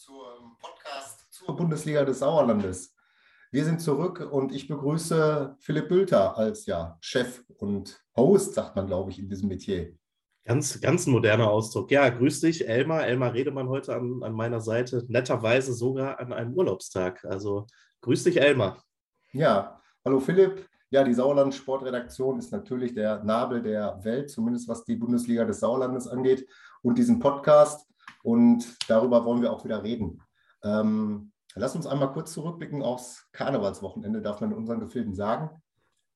zum 0.00 0.56
Podcast 0.58 1.30
zur 1.30 1.54
Bundesliga 1.54 2.06
des 2.06 2.20
Sauerlandes. 2.20 2.96
Wir 3.52 3.66
sind 3.66 3.82
zurück 3.82 4.26
und 4.32 4.50
ich 4.50 4.66
begrüße 4.66 5.56
Philipp 5.58 5.90
Bülter 5.90 6.38
als 6.38 6.64
ja, 6.64 6.96
Chef 7.00 7.44
und 7.58 8.02
Host, 8.16 8.54
sagt 8.54 8.76
man, 8.76 8.86
glaube 8.86 9.10
ich, 9.10 9.18
in 9.18 9.28
diesem 9.28 9.50
Metier. 9.50 9.94
Ganz, 10.46 10.80
ganz 10.80 11.06
ein 11.06 11.10
moderner 11.10 11.50
Ausdruck. 11.50 11.90
Ja, 11.90 12.08
grüß 12.08 12.40
dich, 12.40 12.66
Elmar. 12.66 13.06
Elmar 13.06 13.34
Redemann 13.34 13.68
heute 13.68 13.94
an, 13.94 14.22
an 14.22 14.32
meiner 14.32 14.62
Seite, 14.62 15.04
netterweise 15.08 15.74
sogar 15.74 16.18
an 16.18 16.32
einem 16.32 16.54
Urlaubstag. 16.54 17.22
Also 17.26 17.66
grüß 18.00 18.24
dich, 18.24 18.40
Elmar. 18.40 18.82
Ja, 19.32 19.82
hallo 20.02 20.18
Philipp. 20.18 20.66
Ja, 20.88 21.04
die 21.04 21.14
Sauerland 21.14 21.54
Sportredaktion 21.54 22.38
ist 22.38 22.52
natürlich 22.52 22.94
der 22.94 23.22
Nabel 23.22 23.60
der 23.60 24.02
Welt, 24.02 24.30
zumindest 24.30 24.66
was 24.66 24.82
die 24.82 24.96
Bundesliga 24.96 25.44
des 25.44 25.60
Sauerlandes 25.60 26.08
angeht 26.08 26.48
und 26.80 26.96
diesen 26.96 27.18
Podcast. 27.20 27.89
Und 28.22 28.76
darüber 28.88 29.24
wollen 29.24 29.42
wir 29.42 29.52
auch 29.52 29.64
wieder 29.64 29.82
reden. 29.82 30.22
Ähm, 30.62 31.32
lass 31.54 31.74
uns 31.74 31.86
einmal 31.86 32.12
kurz 32.12 32.32
zurückblicken 32.32 32.82
aufs 32.82 33.26
Karnevalswochenende, 33.32 34.22
darf 34.22 34.40
man 34.40 34.52
in 34.52 34.58
unseren 34.58 34.80
Gefilden 34.80 35.14
sagen. 35.14 35.50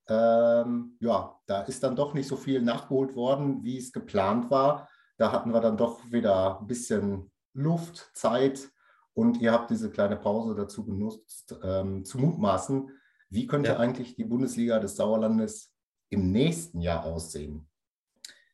Ähm, 0.09 0.97
ja, 1.01 1.39
da 1.47 1.63
ist 1.63 1.83
dann 1.83 1.97
doch 1.97 2.13
nicht 2.13 2.29
so 2.29 2.37
viel 2.37 2.61
nachgeholt 2.61 3.17
worden, 3.17 3.63
wie 3.63 3.79
es 3.79 3.93
geplant 3.93 4.51
war. 4.51 4.89
Da 5.17 5.33
hatten 5.33 5.53
wir 5.53 5.61
dann 5.61 5.77
doch 5.77 6.01
wieder 6.11 6.61
ein 6.61 6.67
bisschen 6.67 7.31
Luft, 7.55 8.11
Zeit 8.15 8.69
und 9.15 9.41
ihr 9.41 9.53
habt 9.53 9.71
diese 9.71 9.91
kleine 9.91 10.17
Pause 10.17 10.55
dazu 10.55 10.85
genutzt, 10.85 11.57
ähm, 11.63 12.05
zu 12.05 12.19
mutmaßen, 12.19 12.91
wie 13.31 13.47
könnte 13.47 13.71
ja. 13.71 13.79
eigentlich 13.79 14.17
die 14.17 14.25
Bundesliga 14.25 14.79
des 14.79 14.97
Sauerlandes 14.97 15.73
im 16.11 16.33
nächsten 16.33 16.81
Jahr 16.81 17.05
aussehen? 17.05 17.69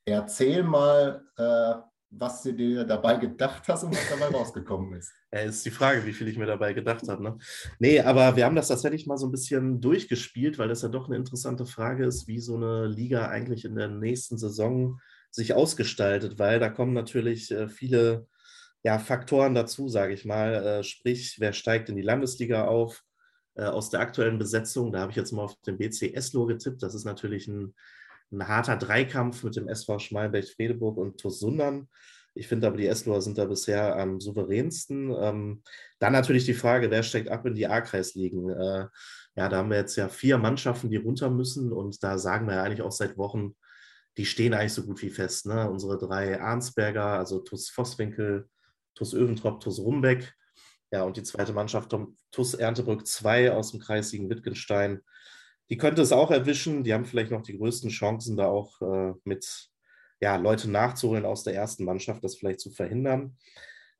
Erzähl 0.04 0.62
mal, 0.62 1.24
äh, 1.36 1.74
was 2.10 2.42
du 2.42 2.52
dir 2.52 2.84
dabei 2.84 3.16
gedacht 3.16 3.62
hast 3.68 3.84
und 3.84 3.92
was 3.92 4.08
dabei 4.08 4.26
rausgekommen 4.36 4.94
ist. 4.98 5.12
Ja, 5.32 5.40
ist 5.40 5.64
die 5.64 5.70
Frage, 5.70 6.04
wie 6.04 6.12
viel 6.12 6.28
ich 6.28 6.36
mir 6.36 6.46
dabei 6.46 6.72
gedacht 6.72 7.06
habe. 7.08 7.22
Ne? 7.22 7.38
Nee, 7.78 8.00
aber 8.00 8.36
wir 8.36 8.44
haben 8.44 8.56
das 8.56 8.68
tatsächlich 8.68 9.06
mal 9.06 9.16
so 9.16 9.26
ein 9.26 9.32
bisschen 9.32 9.80
durchgespielt, 9.80 10.58
weil 10.58 10.68
das 10.68 10.82
ja 10.82 10.88
doch 10.88 11.06
eine 11.06 11.16
interessante 11.16 11.66
Frage 11.66 12.04
ist, 12.04 12.26
wie 12.26 12.40
so 12.40 12.56
eine 12.56 12.86
Liga 12.86 13.28
eigentlich 13.28 13.64
in 13.64 13.76
der 13.76 13.88
nächsten 13.88 14.38
Saison 14.38 15.00
sich 15.30 15.54
ausgestaltet, 15.54 16.38
weil 16.38 16.58
da 16.58 16.68
kommen 16.68 16.92
natürlich 16.92 17.50
äh, 17.52 17.68
viele 17.68 18.26
ja, 18.82 18.98
Faktoren 18.98 19.54
dazu, 19.54 19.88
sage 19.88 20.14
ich 20.14 20.24
mal. 20.24 20.54
Äh, 20.54 20.82
sprich, 20.82 21.36
wer 21.38 21.52
steigt 21.52 21.88
in 21.88 21.96
die 21.96 22.02
Landesliga 22.02 22.66
auf? 22.66 23.04
Äh, 23.54 23.64
aus 23.64 23.90
der 23.90 24.00
aktuellen 24.00 24.38
Besetzung, 24.38 24.92
da 24.92 25.00
habe 25.00 25.10
ich 25.10 25.16
jetzt 25.16 25.32
mal 25.32 25.42
auf 25.42 25.60
den 25.62 25.76
BC 25.76 26.14
Eslo 26.14 26.46
getippt. 26.46 26.82
Das 26.82 26.94
ist 26.94 27.04
natürlich 27.04 27.48
ein 27.48 27.74
ein 28.32 28.46
harter 28.46 28.76
Dreikampf 28.76 29.42
mit 29.42 29.56
dem 29.56 29.68
SV 29.68 29.98
Schmalberg-Fredeburg 29.98 30.96
und 30.96 31.18
TuS 31.18 31.40
Sundern. 31.40 31.88
Ich 32.34 32.46
finde 32.46 32.68
aber, 32.68 32.76
die 32.76 32.86
Esloer 32.86 33.22
sind 33.22 33.38
da 33.38 33.44
bisher 33.44 33.96
am 33.96 34.20
souveränsten. 34.20 35.14
Ähm, 35.18 35.62
dann 35.98 36.12
natürlich 36.12 36.44
die 36.44 36.54
Frage, 36.54 36.90
wer 36.90 37.02
steckt 37.02 37.28
ab 37.28 37.44
in 37.46 37.54
die 37.54 37.66
A-Kreisligen? 37.66 38.50
Äh, 38.50 38.86
ja, 39.36 39.48
da 39.48 39.56
haben 39.56 39.70
wir 39.70 39.78
jetzt 39.78 39.96
ja 39.96 40.08
vier 40.08 40.38
Mannschaften, 40.38 40.90
die 40.90 40.96
runter 40.96 41.30
müssen 41.30 41.72
und 41.72 42.02
da 42.02 42.18
sagen 42.18 42.46
wir 42.46 42.54
ja 42.54 42.62
eigentlich 42.62 42.82
auch 42.82 42.92
seit 42.92 43.16
Wochen, 43.16 43.56
die 44.16 44.26
stehen 44.26 44.54
eigentlich 44.54 44.74
so 44.74 44.84
gut 44.84 45.02
wie 45.02 45.10
fest. 45.10 45.46
Ne? 45.46 45.68
Unsere 45.68 45.98
drei 45.98 46.40
Arnsberger, 46.40 47.18
also 47.18 47.40
TuS 47.40 47.70
Vosswinkel, 47.70 48.48
TuS 48.94 49.14
Öventrop, 49.14 49.60
TuS 49.60 49.78
Rumbeck. 49.78 50.34
Ja, 50.92 51.04
und 51.04 51.16
die 51.16 51.22
zweite 51.22 51.52
Mannschaft, 51.52 51.94
TuS 52.32 52.54
Erntebrück 52.54 53.06
2 53.06 53.52
aus 53.52 53.70
dem 53.70 53.80
Kreisligen 53.80 54.28
Wittgenstein 54.28 55.02
die 55.70 55.76
könnte 55.76 56.02
es 56.02 56.12
auch 56.12 56.30
erwischen. 56.30 56.84
Die 56.84 56.92
haben 56.92 57.04
vielleicht 57.04 57.30
noch 57.30 57.42
die 57.42 57.56
größten 57.56 57.90
Chancen, 57.90 58.36
da 58.36 58.46
auch 58.46 58.80
äh, 58.82 59.14
mit 59.24 59.70
ja, 60.20 60.36
Leute 60.36 60.70
nachzuholen 60.70 61.24
aus 61.24 61.44
der 61.44 61.54
ersten 61.54 61.84
Mannschaft, 61.84 62.22
das 62.22 62.36
vielleicht 62.36 62.60
zu 62.60 62.70
verhindern. 62.70 63.36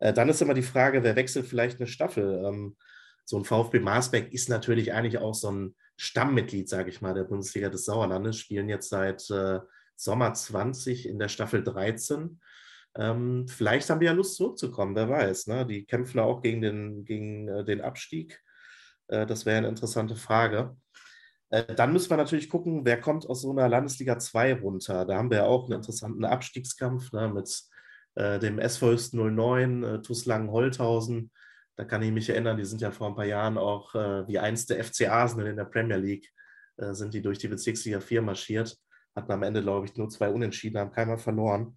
Äh, 0.00 0.12
dann 0.12 0.28
ist 0.28 0.42
immer 0.42 0.54
die 0.54 0.62
Frage, 0.62 1.02
wer 1.02 1.16
wechselt 1.16 1.46
vielleicht 1.46 1.78
eine 1.78 1.86
Staffel? 1.86 2.44
Ähm, 2.44 2.76
so 3.24 3.38
ein 3.38 3.44
VfB 3.44 3.78
Marsbeck 3.78 4.32
ist 4.32 4.48
natürlich 4.48 4.92
eigentlich 4.92 5.18
auch 5.18 5.34
so 5.34 5.50
ein 5.50 5.76
Stammmitglied, 5.96 6.68
sage 6.68 6.90
ich 6.90 7.00
mal, 7.00 7.14
der 7.14 7.24
Bundesliga 7.24 7.68
des 7.68 7.84
Sauerlandes, 7.84 8.36
spielen 8.36 8.68
jetzt 8.68 8.88
seit 8.88 9.30
äh, 9.30 9.60
Sommer 9.94 10.34
20 10.34 11.08
in 11.08 11.18
der 11.18 11.28
Staffel 11.28 11.62
13. 11.62 12.40
Ähm, 12.96 13.46
vielleicht 13.46 13.88
haben 13.88 14.00
die 14.00 14.06
ja 14.06 14.12
Lust 14.12 14.36
zurückzukommen, 14.36 14.96
wer 14.96 15.08
weiß. 15.08 15.46
Ne? 15.46 15.64
Die 15.66 15.84
kämpfen 15.84 16.18
auch 16.18 16.42
gegen 16.42 16.60
den, 16.60 17.04
gegen, 17.04 17.46
äh, 17.48 17.64
den 17.64 17.80
Abstieg. 17.80 18.42
Äh, 19.06 19.26
das 19.26 19.46
wäre 19.46 19.58
eine 19.58 19.68
interessante 19.68 20.16
Frage. 20.16 20.76
Äh, 21.50 21.74
dann 21.74 21.92
müssen 21.92 22.10
wir 22.10 22.16
natürlich 22.16 22.48
gucken, 22.48 22.84
wer 22.84 23.00
kommt 23.00 23.28
aus 23.28 23.42
so 23.42 23.50
einer 23.50 23.68
Landesliga 23.68 24.18
2 24.18 24.54
runter. 24.54 25.04
Da 25.04 25.16
haben 25.16 25.30
wir 25.30 25.46
auch 25.46 25.64
einen 25.64 25.74
interessanten 25.74 26.24
Abstiegskampf 26.24 27.12
ne, 27.12 27.28
mit 27.28 27.62
äh, 28.14 28.38
dem 28.38 28.58
SV 28.58 28.96
09, 29.12 29.82
äh, 29.82 30.02
TuS 30.02 30.26
Langen-Holthausen. 30.26 31.30
Da 31.76 31.84
kann 31.84 32.02
ich 32.02 32.12
mich 32.12 32.28
erinnern, 32.28 32.56
die 32.56 32.64
sind 32.64 32.80
ja 32.80 32.90
vor 32.90 33.08
ein 33.08 33.14
paar 33.14 33.26
Jahren 33.26 33.58
auch 33.58 33.94
äh, 33.94 34.26
wie 34.28 34.38
einst 34.38 34.70
der 34.70 34.82
FC 34.84 35.08
Arsenal 35.08 35.46
in 35.46 35.56
der 35.56 35.64
Premier 35.64 35.96
League, 35.96 36.30
äh, 36.76 36.92
sind 36.94 37.14
die 37.14 37.22
durch 37.22 37.38
die 37.38 37.48
Bezirksliga 37.48 38.00
4 38.00 38.22
marschiert. 38.22 38.76
Hatten 39.16 39.32
am 39.32 39.42
Ende, 39.42 39.62
glaube 39.62 39.86
ich, 39.86 39.96
nur 39.96 40.08
zwei 40.08 40.28
Unentschieden, 40.28 40.78
haben 40.78 40.92
keiner 40.92 41.18
verloren. 41.18 41.76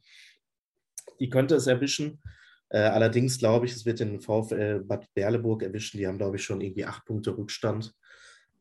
Die 1.20 1.30
könnte 1.30 1.56
es 1.56 1.68
erwischen. 1.68 2.22
Äh, 2.70 2.80
allerdings 2.80 3.40
glaube 3.40 3.66
ich, 3.66 3.74
es 3.74 3.86
wird 3.86 4.00
den 4.00 4.20
VfL 4.20 4.84
Bad 4.84 5.08
Berleburg 5.14 5.64
erwischen. 5.64 5.98
Die 5.98 6.08
haben, 6.08 6.18
glaube 6.18 6.36
ich, 6.36 6.44
schon 6.44 6.62
irgendwie 6.62 6.86
acht 6.86 7.06
Punkte 7.06 7.36
Rückstand. 7.38 7.94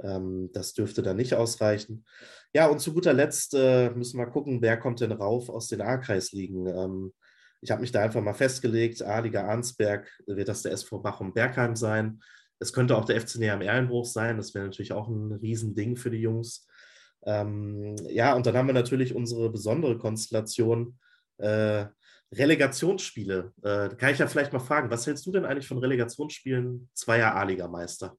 Ähm, 0.02 0.50
das 0.52 0.74
dürfte 0.74 1.02
dann 1.02 1.16
nicht 1.16 1.34
ausreichen. 1.34 2.04
Ja, 2.52 2.66
und 2.66 2.80
zu 2.80 2.92
guter 2.92 3.12
Letzt 3.12 3.54
äh, 3.54 3.90
müssen 3.90 4.18
wir 4.18 4.26
gucken, 4.26 4.60
wer 4.60 4.76
kommt 4.76 5.00
denn 5.00 5.12
rauf 5.12 5.48
aus 5.48 5.68
den 5.68 5.80
A-Kreisligen. 5.80 6.66
Ähm, 6.66 7.12
ich 7.60 7.70
habe 7.70 7.80
mich 7.80 7.92
da 7.92 8.02
einfach 8.02 8.20
mal 8.20 8.34
festgelegt, 8.34 9.02
A-Liga 9.02 9.46
Arnsberg 9.46 10.10
wird 10.26 10.48
das 10.48 10.62
der 10.62 10.72
SV 10.72 10.98
Bachum-Bergheim 10.98 11.76
sein. 11.76 12.20
Es 12.58 12.72
könnte 12.72 12.96
auch 12.96 13.04
der 13.04 13.20
FC 13.20 13.36
Näher 13.36 13.54
am 13.54 13.62
Erlenbruch 13.62 14.04
sein. 14.04 14.36
Das 14.36 14.54
wäre 14.54 14.64
natürlich 14.64 14.92
auch 14.92 15.08
ein 15.08 15.32
Riesending 15.32 15.96
für 15.96 16.10
die 16.10 16.18
Jungs. 16.18 16.66
Ähm, 17.24 17.96
ja, 18.08 18.34
und 18.34 18.46
dann 18.46 18.56
haben 18.56 18.66
wir 18.66 18.74
natürlich 18.74 19.14
unsere 19.14 19.50
besondere 19.50 19.96
Konstellation. 19.98 20.98
Äh, 21.38 21.86
Relegationsspiele. 22.32 23.52
Äh, 23.62 23.88
kann 23.96 24.12
ich 24.12 24.18
ja 24.18 24.26
vielleicht 24.26 24.52
mal 24.52 24.58
fragen, 24.58 24.90
was 24.90 25.06
hältst 25.06 25.26
du 25.26 25.32
denn 25.32 25.44
eigentlich 25.44 25.68
von 25.68 25.78
Relegationsspielen 25.78 26.88
zweier 26.94 27.34
A-Liga-Meister? 27.34 28.16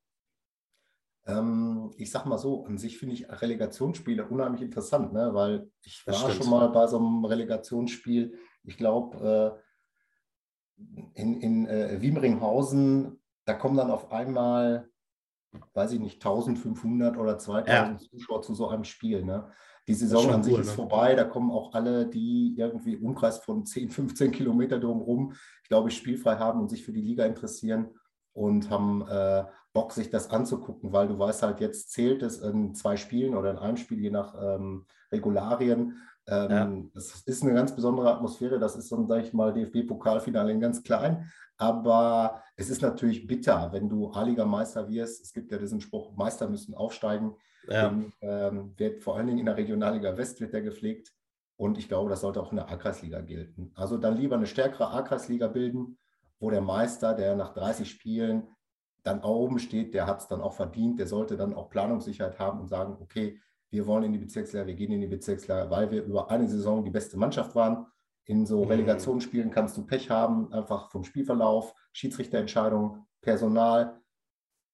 Ähm, 1.25 1.91
ich 1.97 2.11
sag 2.11 2.25
mal 2.25 2.37
so, 2.37 2.65
an 2.65 2.77
sich 2.77 2.97
finde 2.97 3.15
ich 3.15 3.29
Relegationsspiele 3.29 4.27
unheimlich 4.27 4.61
interessant, 4.61 5.13
ne? 5.13 5.33
weil 5.33 5.69
ich 5.83 6.05
war 6.05 6.31
schon 6.31 6.49
mal 6.49 6.67
bei 6.67 6.85
so 6.87 6.97
einem 6.97 7.23
Relegationsspiel, 7.23 8.37
ich 8.63 8.77
glaube, 8.77 9.59
äh, 10.77 10.81
in, 11.13 11.39
in 11.39 11.67
äh, 11.67 12.01
Wiemringhausen, 12.01 13.21
da 13.45 13.53
kommen 13.53 13.77
dann 13.77 13.91
auf 13.91 14.11
einmal, 14.11 14.89
weiß 15.73 15.93
ich 15.93 15.99
nicht, 15.99 16.15
1500 16.15 17.17
oder 17.17 17.37
2000 17.37 17.67
ja. 17.69 17.97
Zuschauer 18.09 18.41
zu 18.41 18.53
so 18.53 18.67
einem 18.67 18.83
Spiel. 18.83 19.23
Ne? 19.23 19.49
Die 19.87 19.93
Saison 19.93 20.29
an 20.29 20.43
sich 20.43 20.53
cool, 20.53 20.61
ist 20.61 20.69
ne? 20.69 20.73
vorbei, 20.73 21.15
da 21.15 21.23
kommen 21.23 21.51
auch 21.51 21.73
alle, 21.73 22.05
die 22.05 22.55
irgendwie 22.57 22.97
Umkreis 22.97 23.37
von 23.37 23.65
10, 23.65 23.91
15 23.91 24.31
Kilometer 24.31 24.77
drumherum, 24.77 25.33
ich 25.61 25.69
glaube, 25.69 25.89
spielfrei 25.89 26.35
haben 26.35 26.59
und 26.59 26.69
sich 26.69 26.83
für 26.83 26.91
die 26.93 27.01
Liga 27.01 27.25
interessieren 27.25 27.91
und 28.33 28.69
haben 28.69 29.07
äh, 29.07 29.45
Bock, 29.73 29.91
sich 29.91 30.09
das 30.09 30.29
anzugucken, 30.29 30.93
weil 30.93 31.07
du 31.07 31.17
weißt 31.17 31.43
halt, 31.43 31.59
jetzt 31.59 31.91
zählt 31.91 32.21
es 32.21 32.39
in 32.39 32.75
zwei 32.75 32.95
Spielen 32.95 33.35
oder 33.35 33.51
in 33.51 33.57
einem 33.57 33.77
Spiel, 33.77 33.99
je 33.99 34.11
nach 34.11 34.35
ähm, 34.39 34.85
Regularien. 35.11 35.97
Ähm, 36.27 36.51
ja. 36.51 36.71
Das 36.93 37.21
ist 37.25 37.43
eine 37.43 37.53
ganz 37.53 37.75
besondere 37.75 38.13
Atmosphäre. 38.13 38.59
Das 38.59 38.75
ist 38.75 38.89
so 38.89 38.97
ein, 38.97 39.07
sag 39.07 39.23
ich 39.23 39.33
mal, 39.33 39.51
DFB-Pokalfinale 39.53 40.51
in 40.51 40.59
ganz 40.59 40.83
klein. 40.83 41.31
Aber 41.57 42.43
es 42.55 42.69
ist 42.69 42.81
natürlich 42.81 43.25
bitter, 43.27 43.71
wenn 43.71 43.89
du 43.89 44.11
A-Liga-Meister 44.11 44.89
wirst. 44.89 45.23
Es 45.23 45.33
gibt 45.33 45.51
ja 45.51 45.57
diesen 45.57 45.81
Spruch, 45.81 46.15
Meister 46.15 46.47
müssen 46.47 46.75
aufsteigen. 46.75 47.35
Ja. 47.67 47.89
Den, 47.89 48.13
ähm, 48.21 48.73
wird 48.77 49.01
vor 49.01 49.15
allen 49.15 49.27
Dingen 49.27 49.39
in 49.39 49.45
der 49.45 49.57
Regionalliga 49.57 50.17
West 50.17 50.39
wird 50.41 50.53
der 50.53 50.61
gepflegt. 50.61 51.13
Und 51.55 51.77
ich 51.77 51.87
glaube, 51.87 52.09
das 52.09 52.21
sollte 52.21 52.41
auch 52.41 52.51
in 52.51 52.57
der 52.57 52.69
A-Kreisliga 52.69 53.21
gelten. 53.21 53.71
Also 53.75 53.97
dann 53.97 54.17
lieber 54.17 54.35
eine 54.35 54.47
stärkere 54.47 54.89
A-Kreisliga 54.89 55.47
bilden, 55.47 55.97
wo 56.43 56.49
der 56.49 56.61
Meister, 56.61 57.13
der 57.13 57.37
nach 57.37 57.53
30 57.53 57.89
Spielen 57.89 58.49
dann 59.03 59.23
oben 59.23 59.59
steht, 59.59 59.93
der 59.93 60.05
hat 60.05 60.19
es 60.19 60.27
dann 60.27 60.41
auch 60.41 60.53
verdient, 60.53 60.99
der 60.99 61.07
sollte 61.07 61.37
dann 61.37 61.53
auch 61.53 61.69
Planungssicherheit 61.69 62.37
haben 62.37 62.59
und 62.59 62.67
sagen, 62.67 62.97
okay, 62.99 63.39
wir 63.69 63.87
wollen 63.87 64.03
in 64.03 64.11
die 64.11 64.19
Bezirksliga, 64.19 64.67
wir 64.67 64.75
gehen 64.75 64.91
in 64.91 64.99
die 64.99 65.07
Bezirksliga, 65.07 65.69
weil 65.69 65.89
wir 65.89 66.03
über 66.03 66.29
eine 66.29 66.47
Saison 66.49 66.83
die 66.83 66.91
beste 66.91 67.17
Mannschaft 67.17 67.55
waren. 67.55 67.87
In 68.25 68.45
so 68.45 68.63
mhm. 68.63 68.71
Relegationsspielen 68.71 69.51
kannst 69.51 69.77
du 69.77 69.85
Pech 69.85 70.09
haben, 70.09 70.51
einfach 70.51 70.91
vom 70.91 71.05
Spielverlauf, 71.05 71.73
Schiedsrichterentscheidungen, 71.93 73.05
Personal. 73.21 74.01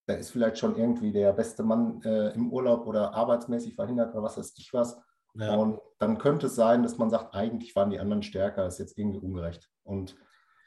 Da 0.06 0.14
ist 0.14 0.32
vielleicht 0.32 0.58
schon 0.58 0.76
irgendwie 0.76 1.12
der 1.12 1.32
beste 1.32 1.62
Mann 1.62 2.02
äh, 2.02 2.30
im 2.34 2.52
Urlaub 2.52 2.84
oder 2.86 3.14
arbeitsmäßig 3.14 3.76
verhindert 3.76 4.12
oder 4.12 4.24
was 4.24 4.36
weiß 4.36 4.54
ich 4.58 4.72
was. 4.72 5.00
Ja. 5.34 5.54
Und 5.54 5.80
dann 6.00 6.18
könnte 6.18 6.48
es 6.48 6.56
sein, 6.56 6.82
dass 6.82 6.98
man 6.98 7.10
sagt, 7.10 7.32
eigentlich 7.34 7.76
waren 7.76 7.90
die 7.90 8.00
anderen 8.00 8.24
stärker, 8.24 8.64
das 8.64 8.74
ist 8.74 8.80
jetzt 8.80 8.98
irgendwie 8.98 9.20
ungerecht. 9.20 9.70
Und 9.84 10.16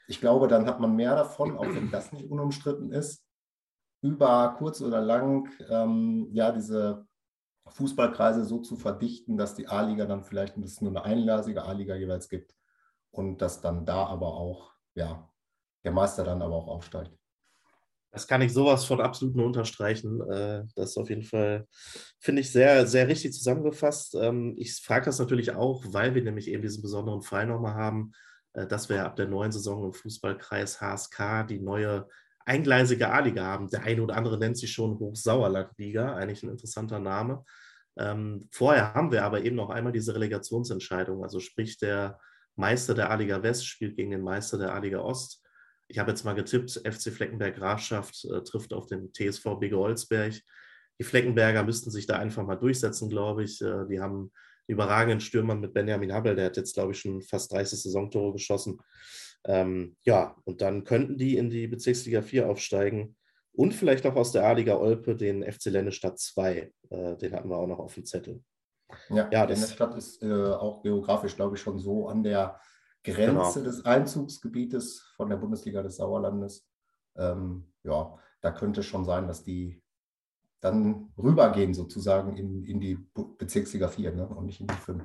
ich 0.06 0.20
glaube, 0.20 0.48
dann 0.48 0.66
hat 0.66 0.80
man 0.80 0.94
mehr 0.96 1.14
davon, 1.14 1.56
auch 1.56 1.66
wenn 1.66 1.90
das 1.90 2.12
nicht 2.12 2.30
unumstritten 2.30 2.92
ist, 2.92 3.24
über 4.02 4.54
kurz 4.58 4.82
oder 4.82 5.00
lang 5.00 5.48
ähm, 5.68 6.28
ja 6.32 6.52
diese 6.52 7.06
Fußballkreise 7.68 8.44
so 8.44 8.58
zu 8.58 8.76
verdichten, 8.76 9.38
dass 9.38 9.54
die 9.54 9.66
A-Liga 9.66 10.04
dann 10.04 10.24
vielleicht 10.24 10.56
ein 10.56 10.70
nur 10.80 10.90
eine 10.90 11.04
einlasige 11.04 11.64
A-Liga 11.64 11.94
jeweils 11.94 12.28
gibt 12.28 12.54
und 13.10 13.40
dass 13.40 13.62
dann 13.62 13.86
da 13.86 14.06
aber 14.06 14.34
auch 14.34 14.72
ja 14.94 15.30
der 15.84 15.92
Meister 15.92 16.24
dann 16.24 16.42
aber 16.42 16.54
auch 16.54 16.68
aufsteigt. 16.68 17.12
Das 18.14 18.28
kann 18.28 18.42
ich 18.42 18.52
sowas 18.52 18.84
von 18.84 19.00
absolut 19.00 19.34
nur 19.34 19.46
unterstreichen. 19.46 20.20
Äh, 20.30 20.64
das 20.76 20.90
ist 20.90 20.98
auf 20.98 21.08
jeden 21.08 21.24
Fall, 21.24 21.66
finde 22.20 22.42
ich, 22.42 22.52
sehr, 22.52 22.86
sehr 22.86 23.08
richtig 23.08 23.32
zusammengefasst. 23.32 24.14
Ähm, 24.14 24.54
ich 24.56 24.74
frage 24.76 25.06
das 25.06 25.18
natürlich 25.18 25.52
auch, 25.52 25.82
weil 25.88 26.14
wir 26.14 26.22
nämlich 26.22 26.48
eben 26.48 26.62
diesen 26.62 26.80
besonderen 26.80 27.22
Fall 27.22 27.46
nochmal 27.46 27.74
haben, 27.74 28.12
dass 28.54 28.88
wir 28.88 29.04
ab 29.04 29.16
der 29.16 29.26
neuen 29.26 29.52
Saison 29.52 29.84
im 29.84 29.92
Fußballkreis 29.92 30.80
HSK 30.80 31.46
die 31.48 31.58
neue 31.58 32.08
eingleisige 32.46 33.10
A-Liga 33.10 33.44
haben. 33.44 33.68
Der 33.68 33.82
eine 33.82 34.02
oder 34.02 34.16
andere 34.16 34.38
nennt 34.38 34.58
sie 34.58 34.68
schon 34.68 34.98
Hochsauerlandliga, 34.98 36.14
eigentlich 36.14 36.42
ein 36.42 36.50
interessanter 36.50 37.00
Name. 37.00 37.44
Ähm, 37.96 38.48
vorher 38.50 38.94
haben 38.94 39.12
wir 39.12 39.24
aber 39.24 39.42
eben 39.42 39.56
noch 39.56 39.70
einmal 39.70 39.92
diese 39.92 40.14
Relegationsentscheidung, 40.14 41.22
also 41.22 41.40
sprich 41.40 41.78
der 41.78 42.18
Meister 42.56 42.94
der 42.94 43.10
A-Liga 43.10 43.42
West 43.42 43.66
spielt 43.66 43.96
gegen 43.96 44.10
den 44.10 44.22
Meister 44.22 44.58
der 44.58 44.74
A-Liga 44.74 44.98
Ost 45.00 45.44
ich 45.88 45.98
habe 45.98 46.10
jetzt 46.10 46.24
mal 46.24 46.34
getippt, 46.34 46.80
FC 46.84 47.12
Fleckenberg 47.12 47.56
Grafschaft 47.56 48.24
äh, 48.24 48.42
trifft 48.42 48.72
auf 48.72 48.86
den 48.86 49.12
TSV 49.12 49.58
Bege 49.60 49.78
Olsberg. 49.78 50.34
Die 50.98 51.04
Fleckenberger 51.04 51.62
müssten 51.64 51.90
sich 51.90 52.06
da 52.06 52.18
einfach 52.18 52.44
mal 52.44 52.56
durchsetzen, 52.56 53.08
glaube 53.10 53.44
ich. 53.44 53.60
Äh, 53.60 53.86
die 53.88 54.00
haben 54.00 54.32
überragenden 54.66 55.20
Stürmer 55.20 55.54
mit 55.54 55.74
Benjamin 55.74 56.12
Habel, 56.12 56.36
der 56.36 56.46
hat 56.46 56.56
jetzt, 56.56 56.74
glaube 56.74 56.92
ich, 56.92 57.00
schon 57.00 57.22
fast 57.22 57.52
30 57.52 57.82
Saisontore 57.82 58.32
geschossen. 58.32 58.78
Ähm, 59.46 59.96
ja, 60.04 60.36
und 60.44 60.62
dann 60.62 60.84
könnten 60.84 61.18
die 61.18 61.36
in 61.36 61.50
die 61.50 61.66
Bezirksliga 61.66 62.22
4 62.22 62.48
aufsteigen 62.48 63.16
und 63.52 63.72
vielleicht 63.74 64.06
auch 64.06 64.16
aus 64.16 64.32
der 64.32 64.46
A-Liga 64.46 64.76
Olpe 64.76 65.16
den 65.16 65.42
FC 65.42 65.66
Lennestadt 65.66 66.18
2. 66.18 66.72
Äh, 66.90 67.16
den 67.16 67.34
hatten 67.34 67.48
wir 67.48 67.56
auch 67.56 67.66
noch 67.66 67.78
auf 67.78 67.94
dem 67.94 68.04
Zettel. 68.04 68.42
Ja, 69.10 69.28
ja 69.30 69.44
Lennestadt 69.44 69.94
ist 69.96 70.22
äh, 70.22 70.32
auch 70.32 70.82
geografisch, 70.82 71.36
glaube 71.36 71.56
ich, 71.56 71.62
schon 71.62 71.78
so 71.78 72.08
an 72.08 72.22
der 72.22 72.58
Grenze 73.04 73.60
genau. 73.60 73.70
des 73.70 73.84
Einzugsgebietes 73.84 75.12
von 75.16 75.28
der 75.28 75.36
Bundesliga 75.36 75.82
des 75.82 75.96
Sauerlandes. 75.96 76.66
Ähm, 77.16 77.70
ja, 77.84 78.18
da 78.40 78.50
könnte 78.50 78.82
schon 78.82 79.04
sein, 79.04 79.28
dass 79.28 79.44
die 79.44 79.83
dann 80.64 81.12
rübergehen 81.18 81.74
sozusagen 81.74 82.36
in, 82.36 82.64
in 82.64 82.80
die 82.80 82.98
Bezirksliga 83.38 83.88
4 83.88 84.12
ne? 84.12 84.26
und 84.26 84.46
nicht 84.46 84.60
in 84.60 84.66
die 84.66 84.74
5. 84.74 85.04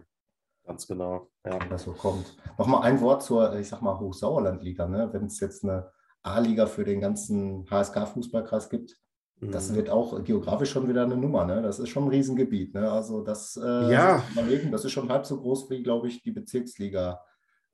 Ganz 0.66 0.88
genau, 0.88 1.30
ja. 1.46 1.60
Wenn 1.60 1.70
das 1.70 1.84
so 1.84 1.92
kommt. 1.92 2.38
Nochmal 2.58 2.84
ein 2.84 3.02
Wort 3.02 3.24
zur, 3.24 3.54
ich 3.58 3.68
sag 3.68 3.82
mal, 3.82 4.00
Hochsauerlandliga. 4.00 4.88
Ne? 4.88 5.10
Wenn 5.12 5.26
es 5.26 5.40
jetzt 5.40 5.64
eine 5.64 5.92
A-Liga 6.22 6.66
für 6.68 6.86
den 6.86 7.02
ganzen 7.02 7.66
HSK-Fußballkreis 7.70 8.70
gibt, 8.70 8.96
mhm. 9.42 9.52
das 9.52 9.74
wird 9.74 9.90
auch 9.90 10.24
geografisch 10.24 10.72
schon 10.72 10.88
wieder 10.88 11.04
eine 11.04 11.18
Nummer. 11.18 11.44
Ne? 11.44 11.62
Das 11.62 11.80
ist 11.80 11.90
schon 11.90 12.06
ein 12.06 12.10
Riesengebiet. 12.10 12.74
Ne? 12.74 12.90
Also 12.90 13.22
das, 13.22 13.58
äh, 13.62 13.92
ja. 13.92 14.24
überlegen, 14.32 14.72
das 14.72 14.86
ist 14.86 14.94
schon 14.94 15.10
halb 15.10 15.26
so 15.26 15.42
groß 15.42 15.70
wie, 15.72 15.84
glaube 15.84 16.08
ich, 16.08 16.22
die 16.22 16.32
Bezirksliga 16.32 17.20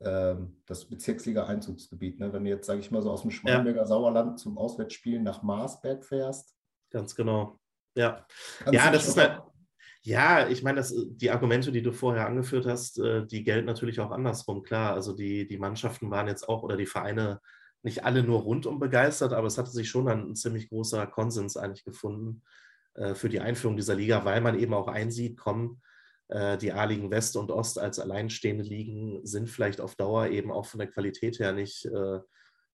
ähm, 0.01 0.61
das 0.65 0.85
Bezirksliga-Einzugsgebiet. 0.85 2.19
Ne? 2.19 2.33
Wenn 2.33 2.45
du 2.45 2.49
jetzt, 2.49 2.65
sage 2.65 2.79
ich 2.79 2.91
mal, 2.91 3.01
so 3.01 3.11
aus 3.11 3.21
dem 3.21 3.31
Schmallenberger 3.31 3.81
ja. 3.81 3.85
Sauerland 3.85 4.39
zum 4.39 4.57
Auswärtsspielen 4.57 5.23
nach 5.23 5.43
Marsberg 5.43 6.03
fährst. 6.03 6.55
Ganz 6.89 7.15
genau. 7.15 7.59
Ja, 7.95 8.25
ja 8.71 8.91
das 8.91 9.07
ist 9.07 9.17
eine, 9.17 9.41
ja, 10.05 10.47
ich 10.47 10.61
meine, 10.61 10.77
das, 10.77 10.93
die 10.95 11.31
Argumente, 11.31 11.71
die 11.71 11.81
du 11.81 11.91
vorher 11.91 12.27
angeführt 12.27 12.67
hast, 12.67 12.99
äh, 12.99 13.25
die 13.25 13.43
gelten 13.43 13.65
natürlich 13.65 13.99
auch 13.99 14.11
andersrum, 14.11 14.61
klar. 14.61 14.93
Also 14.93 15.13
die, 15.13 15.47
die 15.47 15.57
Mannschaften 15.57 16.11
waren 16.11 16.27
jetzt 16.27 16.47
auch 16.47 16.61
oder 16.61 16.77
die 16.77 16.85
Vereine 16.85 17.41
nicht 17.81 18.05
alle 18.05 18.21
nur 18.21 18.41
rundum 18.41 18.79
begeistert, 18.79 19.33
aber 19.33 19.47
es 19.47 19.57
hatte 19.57 19.71
sich 19.71 19.89
schon 19.89 20.07
ein 20.07 20.35
ziemlich 20.35 20.69
großer 20.69 21.07
Konsens 21.07 21.57
eigentlich 21.57 21.83
gefunden 21.85 22.43
äh, 22.93 23.15
für 23.15 23.29
die 23.29 23.39
Einführung 23.39 23.77
dieser 23.77 23.95
Liga, 23.95 24.23
weil 24.25 24.41
man 24.41 24.59
eben 24.59 24.75
auch 24.75 24.87
einsieht, 24.87 25.37
kommen, 25.37 25.81
äh, 26.27 26.59
die 26.59 26.71
A-Ligen 26.71 27.09
West 27.09 27.35
und 27.35 27.49
Ost 27.49 27.79
als 27.79 27.97
alleinstehende 27.97 28.63
Ligen 28.63 29.25
sind 29.25 29.49
vielleicht 29.49 29.81
auf 29.81 29.95
Dauer 29.95 30.27
eben 30.27 30.51
auch 30.51 30.67
von 30.67 30.77
der 30.77 30.91
Qualität 30.91 31.39
her 31.39 31.51
nicht, 31.51 31.89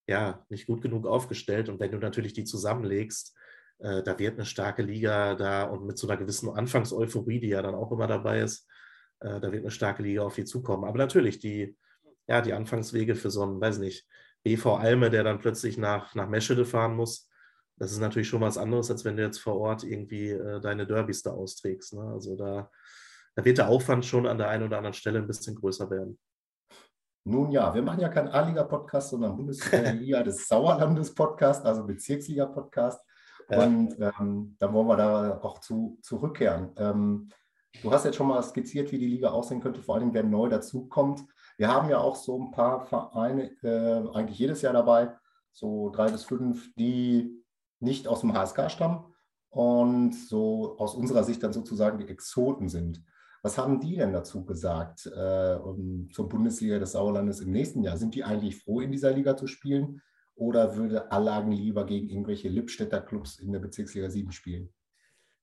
ja, 0.07 0.45
nicht 0.49 0.67
gut 0.67 0.81
genug 0.81 1.07
aufgestellt. 1.07 1.69
Und 1.69 1.79
wenn 1.79 1.91
du 1.91 1.97
natürlich 1.97 2.33
die 2.33 2.43
zusammenlegst, 2.43 3.33
äh, 3.81 4.03
da 4.03 4.17
wird 4.17 4.35
eine 4.35 4.45
starke 4.45 4.81
Liga 4.81 5.35
da 5.35 5.63
und 5.63 5.85
mit 5.85 5.97
so 5.97 6.07
einer 6.07 6.17
gewissen 6.17 6.49
Anfangseuphorie, 6.49 7.39
die 7.39 7.49
ja 7.49 7.61
dann 7.61 7.75
auch 7.75 7.91
immer 7.91 8.07
dabei 8.07 8.41
ist, 8.41 8.67
äh, 9.19 9.39
da 9.39 9.51
wird 9.51 9.63
eine 9.63 9.71
starke 9.71 10.03
Liga 10.03 10.23
auf 10.23 10.35
die 10.35 10.45
zukommen. 10.45 10.85
Aber 10.85 10.97
natürlich, 10.97 11.39
die, 11.39 11.77
ja, 12.27 12.41
die 12.41 12.53
Anfangswege 12.53 13.15
für 13.15 13.29
so 13.29 13.43
einen, 13.43 13.59
weiß 13.59 13.79
nicht, 13.79 14.07
BV 14.43 14.75
Alme, 14.75 15.09
der 15.09 15.23
dann 15.23 15.39
plötzlich 15.39 15.77
nach, 15.77 16.15
nach 16.15 16.27
Meschede 16.27 16.65
fahren 16.65 16.95
muss, 16.95 17.29
das 17.77 17.91
ist 17.91 17.99
natürlich 17.99 18.27
schon 18.27 18.41
was 18.41 18.57
anderes, 18.57 18.91
als 18.91 19.05
wenn 19.05 19.17
du 19.17 19.23
jetzt 19.23 19.39
vor 19.39 19.57
Ort 19.57 19.83
irgendwie 19.83 20.29
äh, 20.29 20.59
deine 20.61 20.85
Derbys 20.85 21.23
da 21.23 21.31
austrägst. 21.31 21.93
Ne? 21.93 22.01
Also 22.01 22.35
da 22.35 22.69
da 23.35 23.45
wird 23.45 23.57
der 23.57 23.69
Aufwand 23.69 24.05
schon 24.05 24.27
an 24.27 24.37
der 24.37 24.49
einen 24.49 24.65
oder 24.65 24.77
anderen 24.77 24.93
Stelle 24.93 25.19
ein 25.19 25.27
bisschen 25.27 25.55
größer 25.55 25.89
werden. 25.89 26.19
Nun 27.23 27.51
ja, 27.51 27.73
wir 27.73 27.81
machen 27.81 28.01
ja 28.01 28.09
keinen 28.09 28.29
A-Liga-Podcast, 28.29 29.11
sondern 29.11 29.37
Bundesliga 29.37 30.23
des 30.23 30.47
Sauerlandes-Podcast, 30.47 31.65
also 31.65 31.85
Bezirksliga-Podcast. 31.85 32.99
Und 33.57 33.99
ähm, 33.99 34.55
dann 34.59 34.73
wollen 34.73 34.87
wir 34.87 34.97
da 34.97 35.39
auch 35.41 35.59
zu, 35.59 35.97
zurückkehren. 36.01 36.71
Ähm, 36.77 37.29
du 37.81 37.91
hast 37.91 38.05
jetzt 38.05 38.15
schon 38.15 38.27
mal 38.27 38.41
skizziert, 38.41 38.91
wie 38.91 38.97
die 38.97 39.07
Liga 39.07 39.31
aussehen 39.31 39.61
könnte, 39.61 39.81
vor 39.81 39.95
allem 39.95 40.13
wer 40.13 40.23
neu 40.23 40.49
dazukommt. 40.49 41.21
Wir 41.57 41.67
haben 41.67 41.89
ja 41.89 41.99
auch 41.99 42.15
so 42.15 42.39
ein 42.39 42.51
paar 42.51 42.85
Vereine 42.85 43.51
äh, 43.61 44.07
eigentlich 44.13 44.39
jedes 44.39 44.61
Jahr 44.61 44.73
dabei, 44.73 45.15
so 45.51 45.89
drei 45.89 46.09
bis 46.09 46.23
fünf, 46.23 46.73
die 46.75 47.43
nicht 47.79 48.07
aus 48.07 48.21
dem 48.21 48.33
HSK 48.33 48.71
stammen 48.71 49.05
und 49.49 50.13
so 50.13 50.77
aus 50.77 50.95
unserer 50.95 51.23
Sicht 51.23 51.43
dann 51.43 51.53
sozusagen 51.53 51.99
die 51.99 52.07
Exoten 52.07 52.69
sind. 52.69 53.03
Was 53.43 53.57
haben 53.57 53.79
die 53.79 53.95
denn 53.95 54.13
dazu 54.13 54.45
gesagt 54.45 55.07
äh, 55.07 55.55
um, 55.55 56.09
zur 56.13 56.29
Bundesliga 56.29 56.77
des 56.79 56.91
Sauerlandes 56.91 57.41
im 57.41 57.51
nächsten 57.51 57.83
Jahr? 57.83 57.97
Sind 57.97 58.15
die 58.15 58.23
eigentlich 58.23 58.63
froh, 58.63 58.81
in 58.81 58.91
dieser 58.91 59.11
Liga 59.11 59.35
zu 59.35 59.47
spielen? 59.47 60.01
Oder 60.35 60.75
würde 60.75 61.11
Allagen 61.11 61.51
lieber 61.51 61.85
gegen 61.85 62.09
irgendwelche 62.09 62.49
Lippstädter 62.49 63.01
Clubs 63.01 63.39
in 63.39 63.51
der 63.51 63.59
Bezirksliga 63.59 64.09
7 64.09 64.31
spielen? 64.31 64.73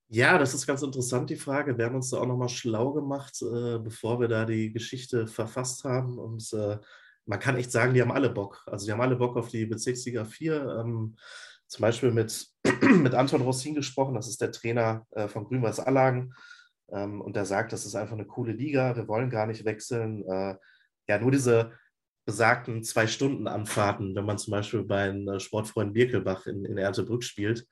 Ja, 0.09 0.39
das 0.39 0.55
ist 0.55 0.67
ganz 0.67 0.83
interessant, 0.83 1.29
die 1.29 1.37
Frage. 1.37 1.77
Wir 1.77 1.85
haben 1.85 1.97
uns 1.97 2.11
da 2.11 2.19
auch 2.19 2.27
nochmal 2.27 2.49
schlau 2.49 2.93
gemacht, 2.93 3.43
äh, 3.43 3.79
bevor 3.79 4.19
wir 4.21 4.29
da 4.29 4.47
die 4.47 4.73
Geschichte 4.73 5.27
verfasst 5.27 5.85
haben. 5.85 6.19
Und 6.19 6.51
äh, 6.55 6.79
man 7.27 7.39
kann 7.39 7.57
echt 7.57 7.71
sagen, 7.71 7.93
die 7.93 8.01
haben 8.01 8.11
alle 8.11 8.31
Bock. 8.31 8.65
Also 8.67 8.87
die 8.87 8.93
haben 8.93 9.03
alle 9.03 9.17
Bock 9.17 9.37
auf 9.37 9.49
die 9.49 9.67
Bezirksliga 9.67 10.25
4. 10.25 10.81
Ähm, 10.81 11.17
zum 11.67 11.83
Beispiel 11.83 12.11
mit, 12.11 12.49
mit 12.81 13.15
Anton 13.15 13.43
Rossin 13.43 13.75
gesprochen, 13.75 14.15
das 14.15 14.29
ist 14.29 14.41
der 14.41 14.51
Trainer 14.51 15.07
äh, 15.11 15.29
von 15.29 15.45
Grün-Weiß 15.45 15.81
Allagen. 15.81 16.33
Ähm, 16.91 17.21
und 17.21 17.37
der 17.37 17.45
sagt, 17.45 17.73
das 17.73 17.85
ist 17.85 17.95
einfach 17.95 18.15
eine 18.15 18.27
coole 18.27 18.53
Liga, 18.53 18.97
wir 18.97 19.07
wollen 19.09 19.29
gar 19.29 19.47
nicht 19.47 19.67
wechseln. 19.67 20.25
Äh, 20.27 20.57
ja, 21.07 21.19
nur 21.19 21.31
diese 21.31 21.73
besagten 22.29 22.85
zwei 22.85 23.07
Stunden 23.07 23.49
Anfahrten, 23.49 24.15
wenn 24.15 24.27
man 24.27 24.37
zum 24.37 24.51
Beispiel 24.51 24.83
bei 24.83 25.05
einem 25.05 25.27
äh, 25.29 25.41
Sportfreund 25.41 25.95
Birkelbach 25.95 26.45
in, 26.47 26.67
in 26.67 26.77
Ertebrück 26.77 27.25
spielt, 27.25 27.67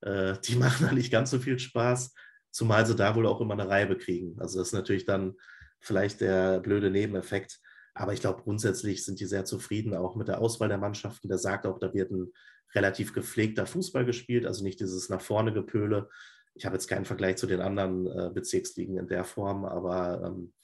äh, 0.00 0.32
die 0.46 0.56
machen 0.56 0.86
da 0.86 0.92
nicht 0.94 1.12
ganz 1.12 1.30
so 1.30 1.38
viel 1.38 1.58
Spaß, 1.58 2.14
zumal 2.50 2.86
sie 2.86 2.96
da 2.96 3.14
wohl 3.14 3.26
auch 3.26 3.42
immer 3.42 3.52
eine 3.52 3.68
Reibe 3.68 3.98
kriegen. 3.98 4.40
Also 4.40 4.60
das 4.60 4.68
ist 4.68 4.72
natürlich 4.72 5.04
dann 5.04 5.34
vielleicht 5.78 6.22
der 6.22 6.58
blöde 6.60 6.90
Nebeneffekt. 6.90 7.60
Aber 7.92 8.14
ich 8.14 8.20
glaube, 8.20 8.40
grundsätzlich 8.44 9.04
sind 9.04 9.20
die 9.20 9.26
sehr 9.26 9.44
zufrieden, 9.44 9.94
auch 9.94 10.16
mit 10.16 10.28
der 10.28 10.40
Auswahl 10.40 10.70
der 10.70 10.78
Mannschaften. 10.78 11.28
Der 11.28 11.36
sagt 11.36 11.66
auch, 11.66 11.78
da 11.78 11.92
wird 11.92 12.10
ein 12.10 12.32
relativ 12.74 13.12
gepflegter 13.12 13.66
Fußball 13.66 14.06
gespielt, 14.06 14.46
also 14.46 14.64
nicht 14.64 14.80
dieses 14.80 15.10
nach 15.10 15.20
vorne 15.20 15.52
Gepöle, 15.52 16.08
ich 16.54 16.64
habe 16.64 16.76
jetzt 16.76 16.88
keinen 16.88 17.04
Vergleich 17.04 17.36
zu 17.36 17.46
den 17.46 17.60
anderen 17.60 18.06
äh, 18.06 18.30
Bezirksligen 18.32 18.96
in 18.96 19.06
der 19.06 19.24
Form, 19.24 19.66
aber 19.66 20.22
ähm, 20.24 20.54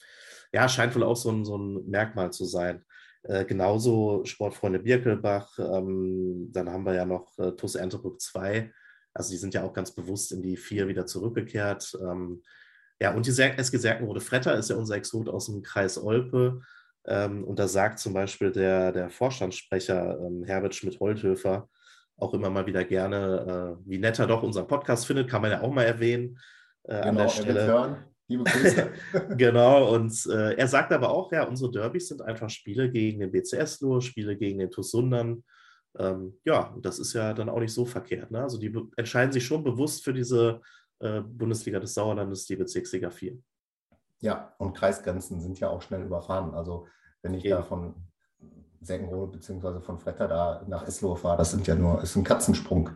ja, 0.51 0.67
scheint 0.67 0.95
wohl 0.95 1.03
auch 1.03 1.15
so 1.15 1.31
ein, 1.31 1.45
so 1.45 1.57
ein 1.57 1.89
Merkmal 1.89 2.33
zu 2.33 2.45
sein. 2.45 2.83
Äh, 3.27 3.45
genauso 3.45 4.23
Sportfreunde 4.23 4.79
Birkelbach, 4.79 5.57
ähm, 5.57 6.49
dann 6.51 6.69
haben 6.69 6.85
wir 6.85 6.93
ja 6.93 7.05
noch 7.05 7.37
äh, 7.39 7.51
TuS 7.53 7.75
Enterbrück 7.75 8.21
2. 8.21 8.71
Also 9.13 9.31
die 9.31 9.37
sind 9.37 9.53
ja 9.53 9.63
auch 9.63 9.73
ganz 9.73 9.91
bewusst 9.91 10.31
in 10.31 10.43
die 10.43 10.57
vier 10.57 10.87
wieder 10.87 11.07
zurückgekehrt. 11.07 11.97
Ähm, 12.01 12.43
ja, 13.01 13.13
und 13.13 13.25
die 13.25 13.31
SG 13.31 13.77
Serkenrode 13.77 14.21
Fretter 14.21 14.55
ist 14.55 14.69
ja 14.69 14.75
unser 14.75 14.95
Exot 14.95 15.27
aus 15.27 15.47
dem 15.47 15.63
Kreis 15.63 15.97
Olpe. 15.97 16.61
Ähm, 17.07 17.43
und 17.43 17.57
da 17.57 17.67
sagt 17.67 17.99
zum 17.99 18.13
Beispiel 18.13 18.51
der, 18.51 18.91
der 18.91 19.09
Vorstandssprecher 19.09 20.19
ähm, 20.19 20.43
Herbert 20.43 20.75
Schmidt-Holthöfer, 20.75 21.67
auch 22.17 22.33
immer 22.33 22.49
mal 22.49 22.65
wieder 22.67 22.83
gerne, 22.83 23.77
äh, 23.81 23.89
wie 23.89 23.97
nett 23.97 24.19
er 24.19 24.27
doch 24.27 24.43
unseren 24.43 24.67
Podcast 24.67 25.07
findet, 25.07 25.29
kann 25.29 25.41
man 25.41 25.51
ja 25.51 25.61
auch 25.61 25.71
mal 25.71 25.83
erwähnen 25.83 26.39
äh, 26.83 26.95
genau, 26.95 27.07
an 27.07 27.17
der 27.17 27.29
Stelle. 27.29 28.05
Liebe 28.27 28.43
Grüße. 28.43 28.91
genau, 29.37 29.93
und 29.93 30.25
äh, 30.27 30.55
er 30.55 30.67
sagt 30.67 30.91
aber 30.91 31.09
auch, 31.09 31.31
ja, 31.31 31.43
unsere 31.43 31.71
Derbys 31.71 32.07
sind 32.07 32.21
einfach 32.21 32.49
Spiele 32.49 32.89
gegen 32.89 33.19
den 33.19 33.31
BCS 33.31 33.81
nur, 33.81 34.01
Spiele 34.01 34.35
gegen 34.35 34.59
den 34.59 34.71
TuS 34.71 34.91
Sundern. 34.91 35.43
Ähm, 35.97 36.39
ja, 36.43 36.69
und 36.69 36.85
das 36.85 36.99
ist 36.99 37.13
ja 37.13 37.33
dann 37.33 37.49
auch 37.49 37.59
nicht 37.59 37.73
so 37.73 37.85
verkehrt. 37.85 38.31
Ne? 38.31 38.41
Also 38.41 38.57
die 38.57 38.75
entscheiden 38.97 39.31
sich 39.31 39.45
schon 39.45 39.63
bewusst 39.63 40.03
für 40.03 40.13
diese 40.13 40.61
äh, 40.99 41.21
Bundesliga 41.21 41.79
des 41.79 41.93
Sauerlandes, 41.93 42.45
die 42.45 42.55
Bezirksliga 42.55 43.11
4. 43.11 43.37
Ja, 44.21 44.53
und 44.57 44.73
Kreisgrenzen 44.73 45.39
sind 45.39 45.59
ja 45.59 45.69
auch 45.69 45.81
schnell 45.81 46.01
überfahren. 46.01 46.53
Also 46.55 46.87
wenn 47.21 47.33
ich 47.33 47.45
Eben. 47.45 47.55
da 47.55 47.61
von 47.61 47.95
Sengenrode 48.81 49.37
bzw. 49.37 49.81
von 49.81 49.99
Fretter 49.99 50.27
da 50.27 50.65
nach 50.67 50.87
Eslohe 50.87 51.15
fahre, 51.15 51.37
das 51.37 51.51
sind 51.51 51.67
ja 51.67 51.75
nur, 51.75 52.01
ist 52.01 52.15
ein 52.15 52.23
Katzensprung. 52.23 52.89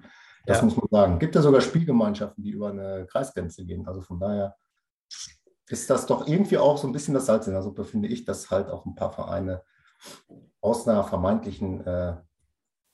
Das 0.46 0.58
ja. 0.58 0.64
muss 0.66 0.76
man 0.76 0.88
sagen. 0.90 1.20
Gibt 1.20 1.36
ja 1.36 1.42
sogar 1.42 1.62
Spielgemeinschaften, 1.62 2.44
die 2.44 2.52
über 2.52 2.70
eine 2.70 3.06
Kreisgrenze 3.06 3.66
gehen. 3.66 3.88
Also 3.88 4.02
von 4.02 4.20
daher 4.20 4.56
ist 5.70 5.90
das 5.90 6.08
doch 6.08 6.28
irgendwie 6.28 6.58
auch 6.58 6.78
so 6.78 6.88
ein 6.88 6.94
bisschen 6.94 7.14
das 7.14 7.28
Salz 7.28 7.48
in 7.48 7.54
der 7.54 7.62
Suppe, 7.62 7.86
finde 7.86 8.08
ich, 8.08 8.26
dass 8.26 8.50
halt 8.50 8.70
auch 8.70 8.86
ein 8.86 8.96
paar 8.96 9.12
Vereine 9.12 9.64
aus 10.62 10.88
einer 10.88 11.04
vermeintlichen 11.04 11.86
äh, 11.86 12.18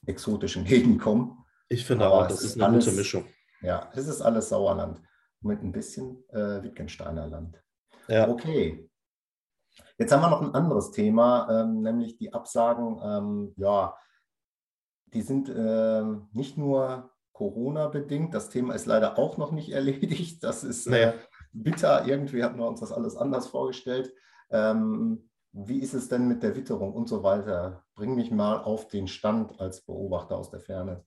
exotischen 0.06 0.66
Gegend 0.66 1.02
kommen 1.02 1.46
Ich 1.70 1.86
finde 1.86 2.06
Aber 2.06 2.24
auch, 2.24 2.28
das 2.28 2.44
ist 2.44 2.56
eine 2.56 2.66
alles, 2.66 2.86
gute 2.86 2.98
Mischung. 2.98 3.26
Ja, 3.62 3.90
es 3.94 4.08
ist 4.08 4.22
alles 4.22 4.50
Sauerland 4.50 5.02
mit 5.42 5.62
ein 5.62 5.72
bisschen 5.72 6.24
äh, 6.30 6.64
Wittgensteiner 6.64 7.28
Land. 7.28 7.64
Ja. 8.08 8.28
Okay. 8.28 8.90
Jetzt 9.98 10.12
haben 10.12 10.22
wir 10.22 10.30
noch 10.30 10.42
ein 10.42 10.54
anderes 10.54 10.92
Thema, 10.92 11.48
ähm, 11.50 11.82
nämlich 11.82 12.18
die 12.18 12.34
Absagen. 12.34 13.00
Ähm, 13.04 13.54
ja, 13.56 13.96
die 15.14 15.22
sind 15.22 15.48
äh, 15.50 16.04
nicht 16.34 16.58
nur 16.58 17.12
Corona-bedingt. 17.32 18.34
Das 18.34 18.50
Thema 18.50 18.74
ist 18.74 18.86
leider 18.86 19.18
auch 19.18 19.38
noch 19.38 19.52
nicht 19.52 19.70
erledigt. 19.72 20.44
Das 20.44 20.64
ist 20.64 20.88
äh, 20.88 21.14
bitter. 21.64 22.06
Irgendwie 22.08 22.44
hatten 22.44 22.60
wir 22.60 22.68
uns 22.68 22.80
das 22.80 22.92
alles 22.92 23.16
anders 23.16 23.48
vorgestellt. 23.48 24.14
Ähm, 24.52 25.30
wie 25.52 25.80
ist 25.80 25.94
es 25.94 26.10
denn 26.10 26.28
mit 26.28 26.44
der 26.44 26.56
Witterung 26.56 26.94
und 26.94 27.08
so 27.08 27.24
weiter? 27.24 27.84
Bring 27.96 28.16
mich 28.16 28.30
mal 28.30 28.58
auf 28.58 28.88
den 28.88 29.08
Stand 29.08 29.60
als 29.60 29.82
Beobachter 29.82 30.38
aus 30.38 30.50
der 30.50 30.60
Ferne. 30.60 31.04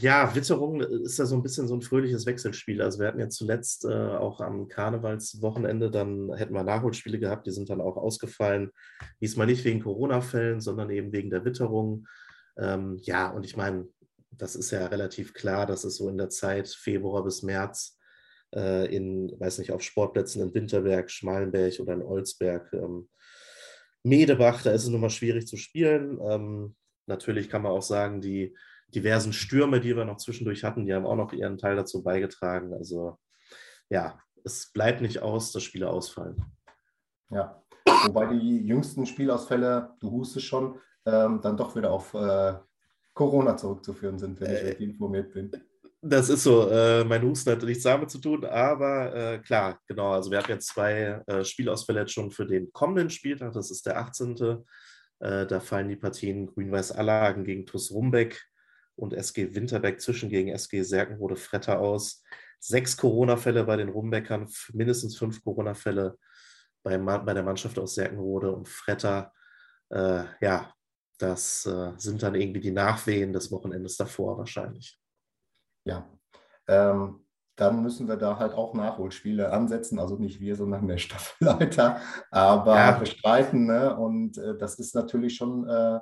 Ja, 0.00 0.34
Witterung 0.34 0.80
ist 0.80 1.18
ja 1.18 1.26
so 1.26 1.36
ein 1.36 1.42
bisschen 1.42 1.68
so 1.68 1.74
ein 1.74 1.82
fröhliches 1.82 2.26
Wechselspiel. 2.26 2.82
Also 2.82 2.98
wir 2.98 3.06
hatten 3.06 3.20
ja 3.20 3.28
zuletzt 3.28 3.84
äh, 3.84 4.16
auch 4.16 4.40
am 4.40 4.68
Karnevalswochenende, 4.68 5.90
dann 5.90 6.32
hätten 6.34 6.54
wir 6.54 6.64
Nachholspiele 6.64 7.18
gehabt, 7.18 7.46
die 7.46 7.52
sind 7.52 7.70
dann 7.70 7.80
auch 7.80 7.96
ausgefallen. 7.96 8.70
Diesmal 9.20 9.46
nicht 9.46 9.64
wegen 9.64 9.82
Corona-Fällen, 9.82 10.60
sondern 10.60 10.90
eben 10.90 11.12
wegen 11.12 11.30
der 11.30 11.44
Witterung. 11.44 12.06
Ähm, 12.56 12.98
ja, 13.02 13.30
und 13.30 13.44
ich 13.44 13.56
meine, 13.56 13.86
das 14.30 14.56
ist 14.56 14.70
ja 14.70 14.86
relativ 14.86 15.34
klar, 15.34 15.66
dass 15.66 15.84
es 15.84 15.96
so 15.96 16.08
in 16.08 16.18
der 16.18 16.30
Zeit 16.30 16.68
Februar 16.68 17.24
bis 17.24 17.42
März 17.42 17.97
äh, 18.54 18.94
in, 18.94 19.32
weiß 19.38 19.58
nicht, 19.58 19.72
auf 19.72 19.82
Sportplätzen 19.82 20.42
in 20.42 20.54
Winterberg, 20.54 21.10
Schmalenberg 21.10 21.78
oder 21.80 21.94
in 21.94 22.02
Olsberg, 22.02 22.72
ähm, 22.72 23.08
Medebach, 24.02 24.62
da 24.62 24.70
ist 24.70 24.84
es 24.84 24.88
nun 24.88 25.00
mal 25.00 25.10
schwierig 25.10 25.46
zu 25.46 25.56
spielen. 25.56 26.18
Ähm, 26.28 26.76
natürlich 27.06 27.48
kann 27.48 27.62
man 27.62 27.72
auch 27.72 27.82
sagen, 27.82 28.20
die 28.20 28.56
diversen 28.88 29.32
Stürme, 29.32 29.80
die 29.80 29.96
wir 29.96 30.04
noch 30.04 30.16
zwischendurch 30.16 30.64
hatten, 30.64 30.86
die 30.86 30.94
haben 30.94 31.06
auch 31.06 31.16
noch 31.16 31.32
ihren 31.32 31.58
Teil 31.58 31.76
dazu 31.76 32.02
beigetragen. 32.02 32.72
Also 32.74 33.18
ja, 33.90 34.18
es 34.44 34.72
bleibt 34.72 35.00
nicht 35.00 35.20
aus, 35.20 35.52
dass 35.52 35.62
Spiele 35.62 35.90
ausfallen. 35.90 36.42
Ja, 37.30 37.62
wobei 38.06 38.26
die 38.34 38.66
jüngsten 38.66 39.04
Spielausfälle, 39.04 39.94
du 40.00 40.10
hustest 40.10 40.46
schon, 40.46 40.80
ähm, 41.04 41.40
dann 41.42 41.56
doch 41.56 41.76
wieder 41.76 41.90
auf 41.90 42.14
äh, 42.14 42.54
Corona 43.14 43.56
zurückzuführen 43.56 44.18
sind, 44.18 44.40
wenn 44.40 44.50
äh, 44.50 44.58
ich 44.58 44.66
richtig 44.66 44.88
informiert 44.90 45.32
bin. 45.32 45.50
Das 46.00 46.28
ist 46.28 46.44
so. 46.44 46.68
Äh, 46.70 47.04
mein 47.04 47.22
Husten 47.22 47.50
hat 47.50 47.62
nichts 47.62 47.82
damit 47.82 48.10
zu 48.10 48.18
tun, 48.18 48.44
aber 48.44 49.14
äh, 49.14 49.38
klar, 49.40 49.80
genau. 49.88 50.12
Also 50.12 50.30
wir 50.30 50.38
hatten 50.38 50.52
jetzt 50.52 50.68
zwei 50.68 51.22
äh, 51.26 51.44
Spielausfälle 51.44 52.00
jetzt 52.00 52.12
schon 52.12 52.30
für 52.30 52.46
den 52.46 52.72
kommenden 52.72 53.10
Spieltag. 53.10 53.52
Das 53.52 53.70
ist 53.70 53.84
der 53.84 53.98
18. 53.98 54.64
Äh, 55.20 55.46
da 55.46 55.60
fallen 55.60 55.88
die 55.88 55.96
Partien 55.96 56.46
Grün-Weiß 56.46 56.92
Allagen 56.92 57.44
gegen 57.44 57.66
TuS 57.66 57.90
Rumbeck 57.90 58.40
und 58.94 59.12
SG 59.12 59.54
Winterberg 59.54 60.00
zwischen 60.00 60.28
gegen 60.28 60.50
SG 60.50 60.82
Serkenrode 60.82 61.36
Fretter 61.36 61.80
aus. 61.80 62.22
Sechs 62.60 62.96
Corona-Fälle 62.96 63.64
bei 63.64 63.76
den 63.76 63.88
Rumbeckern, 63.88 64.48
mindestens 64.72 65.16
fünf 65.16 65.42
Corona-Fälle 65.42 66.16
bei, 66.84 66.96
bei, 66.98 67.34
der 67.34 67.42
Mannschaft 67.42 67.78
aus 67.78 67.94
Serkenrode 67.94 68.52
und 68.52 68.68
Fretter. 68.68 69.32
Äh, 69.90 70.24
ja, 70.40 70.72
das 71.18 71.66
äh, 71.66 71.92
sind 71.96 72.22
dann 72.22 72.36
irgendwie 72.36 72.60
die 72.60 72.70
Nachwehen 72.70 73.32
des 73.32 73.50
Wochenendes 73.50 73.96
davor 73.96 74.38
wahrscheinlich. 74.38 74.98
Ja, 75.88 76.06
ähm, 76.68 77.24
dann 77.56 77.82
müssen 77.82 78.06
wir 78.08 78.16
da 78.16 78.38
halt 78.38 78.52
auch 78.52 78.74
Nachholspiele 78.74 79.50
ansetzen. 79.50 79.98
Also 79.98 80.16
nicht 80.16 80.38
wir, 80.38 80.54
sondern 80.54 80.86
der 80.86 80.98
Staffelleiter. 80.98 82.00
Aber 82.30 82.76
ja. 82.76 82.92
bestreiten. 82.92 83.66
Ne? 83.66 83.96
Und 83.96 84.38
äh, 84.38 84.56
das 84.56 84.78
ist 84.78 84.94
natürlich 84.94 85.34
schon 85.34 85.66
äh, 85.66 85.98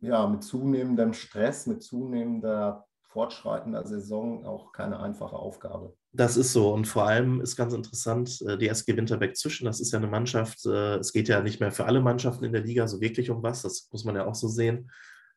ja, 0.00 0.26
mit 0.26 0.44
zunehmendem 0.44 1.12
Stress, 1.12 1.66
mit 1.66 1.82
zunehmender 1.82 2.86
fortschreitender 3.02 3.86
Saison 3.86 4.44
auch 4.46 4.72
keine 4.72 5.00
einfache 5.00 5.36
Aufgabe. 5.36 5.94
Das 6.12 6.36
ist 6.36 6.52
so. 6.52 6.72
Und 6.72 6.86
vor 6.86 7.06
allem 7.06 7.40
ist 7.40 7.56
ganz 7.56 7.74
interessant, 7.74 8.40
äh, 8.42 8.56
die 8.56 8.68
SG 8.68 8.96
Winterberg 8.96 9.36
Zwischen, 9.36 9.66
das 9.66 9.80
ist 9.80 9.92
ja 9.92 9.98
eine 9.98 10.06
Mannschaft, 10.06 10.64
äh, 10.66 10.96
es 10.96 11.12
geht 11.12 11.28
ja 11.28 11.40
nicht 11.42 11.60
mehr 11.60 11.72
für 11.72 11.84
alle 11.84 12.00
Mannschaften 12.00 12.44
in 12.44 12.52
der 12.52 12.62
Liga 12.62 12.86
so 12.86 13.00
wirklich 13.00 13.30
um 13.30 13.42
was, 13.42 13.62
das 13.62 13.88
muss 13.92 14.04
man 14.04 14.14
ja 14.14 14.26
auch 14.26 14.34
so 14.34 14.48
sehen. 14.48 14.90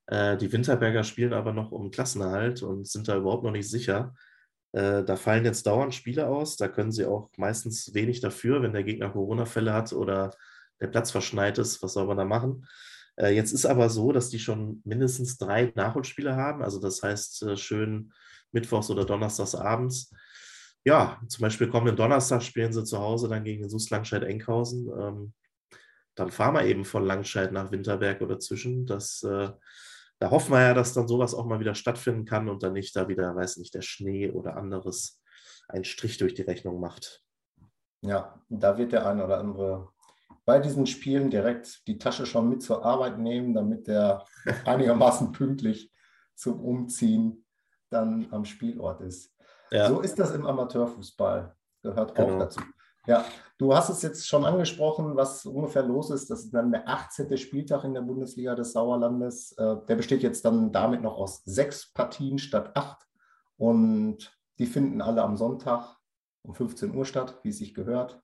Äh, 0.08 0.38
die 0.38 0.52
Winterberger 0.52 1.04
spielen 1.04 1.34
aber 1.34 1.54
noch 1.54 1.72
um 1.72 1.92
Klassenerhalt 1.92 2.64
und 2.64 2.88
sind 2.88 3.08
da 3.08 3.18
überhaupt 3.18 3.44
noch 3.44 3.52
nicht 3.52 3.70
sicher. 3.70 4.14
Da 4.74 5.16
fallen 5.16 5.46
jetzt 5.46 5.66
dauernd 5.66 5.96
Spiele 5.96 6.28
aus, 6.28 6.58
da 6.58 6.68
können 6.68 6.92
sie 6.92 7.06
auch 7.06 7.32
meistens 7.38 7.94
wenig 7.96 8.20
dafür, 8.20 8.62
wenn 8.62 8.74
der 8.74 8.84
Gegner 8.84 9.10
Corona-Fälle 9.10 9.74
hat 9.74 9.94
oder 9.94 10.32
der 10.82 10.88
Platz 10.88 11.10
verschneit 11.10 11.58
ist, 11.58 11.82
was 11.82 11.94
soll 11.94 12.06
man 12.06 12.18
da 12.18 12.26
machen? 12.26 12.68
Äh, 13.18 13.34
jetzt 13.36 13.52
ist 13.52 13.66
aber 13.66 13.90
so, 13.90 14.12
dass 14.12 14.30
die 14.30 14.40
schon 14.40 14.82
mindestens 14.86 15.38
drei 15.38 15.72
Nachholspiele 15.76 16.36
haben. 16.36 16.64
Also 16.64 16.80
das 16.80 17.02
heißt, 17.04 17.44
äh, 17.44 17.58
schön 17.58 18.14
mittwochs 18.52 18.90
oder 18.90 19.06
donnerstags 19.06 19.56
abends. 19.56 20.14
Ja, 20.86 21.20
zum 21.28 21.42
Beispiel 21.42 21.68
kommenden 21.68 21.98
Donnerstag 21.98 22.44
spielen 22.44 22.72
sie 22.72 22.84
zu 22.84 23.00
Hause 23.00 23.28
dann 23.28 23.44
gegen 23.44 23.64
den 23.64 23.70
SUS 23.70 23.90
Langscheid-Enkhausen. 23.90 24.88
Ähm, 24.98 25.34
dann 26.16 26.32
fahren 26.32 26.56
wir 26.56 26.64
eben 26.66 26.86
von 26.86 27.06
Langscheid 27.06 27.52
nach 27.52 27.72
Winterberg 27.72 28.22
oder 28.22 28.40
zwischen. 28.40 28.86
Das, 28.86 29.22
äh, 29.24 29.50
da 30.20 30.32
hoffen 30.32 30.54
wir 30.54 30.62
ja, 30.62 30.74
dass 30.74 30.94
dann 30.94 31.08
sowas 31.08 31.34
auch 31.34 31.46
mal 31.46 31.60
wieder 31.60 31.76
stattfinden 31.76 32.26
kann 32.26 32.50
und 32.50 32.64
dann 32.64 32.74
nicht 32.74 32.96
da 32.96 33.08
wieder, 33.08 33.36
weiß 33.36 33.58
nicht, 33.58 33.74
der 33.74 33.82
Schnee 33.82 34.32
oder 34.32 34.58
anderes 34.58 35.22
einen 35.68 35.84
Strich 35.84 36.18
durch 36.18 36.34
die 36.34 36.44
Rechnung 36.44 36.80
macht. 36.80 37.24
Ja, 38.02 38.42
da 38.50 38.78
wird 38.78 38.92
der 38.92 39.08
eine 39.08 39.26
oder 39.26 39.40
andere 39.40 39.90
bei 40.46 40.60
diesen 40.60 40.88
Spielen 40.88 41.30
direkt 41.30 41.86
die 41.88 41.98
Tasche 41.98 42.26
schon 42.26 42.48
mit 42.48 42.62
zur 42.62 42.86
Arbeit 42.86 43.20
nehmen, 43.20 43.54
damit 43.54 43.88
der 43.88 44.26
einigermaßen 44.66 45.34
pünktlich 45.34 45.92
zum 46.36 46.62
Umziehen 46.62 47.46
dann 47.90 48.28
am 48.32 48.46
Spielort 48.46 49.02
ist. 49.02 49.36
Ja. 49.72 49.90
So 49.90 50.00
ist 50.00 50.18
das 50.18 50.32
im 50.34 50.46
Amateurfußball. 50.46 51.54
Gehört 51.84 52.16
genau. 52.16 52.36
auch 52.36 52.40
dazu. 52.40 52.62
Ja, 53.08 53.26
du 53.58 53.74
hast 53.74 53.90
es 53.90 54.02
jetzt 54.02 54.28
schon 54.28 54.44
angesprochen, 54.44 55.16
was 55.16 55.46
ungefähr 55.46 55.84
los 55.84 56.12
ist. 56.12 56.30
Das 56.30 56.42
ist 56.44 56.54
dann 56.54 56.72
der 56.72 56.88
18. 56.88 57.38
Spieltag 57.38 57.86
in 57.86 57.94
der 57.94 58.02
Bundesliga 58.02 58.54
des 58.54 58.74
Sauerlandes. 58.74 59.54
Äh, 59.54 59.78
der 59.88 59.96
besteht 59.96 60.24
jetzt 60.24 60.44
dann 60.44 60.74
damit 60.74 61.02
noch 61.02 61.18
aus 61.18 61.42
sechs 61.46 61.92
Partien 61.94 62.38
statt 62.38 62.72
acht. 62.76 63.08
Und 63.56 64.38
die 64.60 64.66
finden 64.66 65.02
alle 65.02 65.24
am 65.24 65.38
Sonntag 65.38 65.96
um 66.44 66.54
15 66.54 66.94
Uhr 66.94 67.06
statt, 67.06 67.40
wie 67.44 67.50
es 67.50 67.58
sich 67.58 67.74
gehört. 67.74 68.22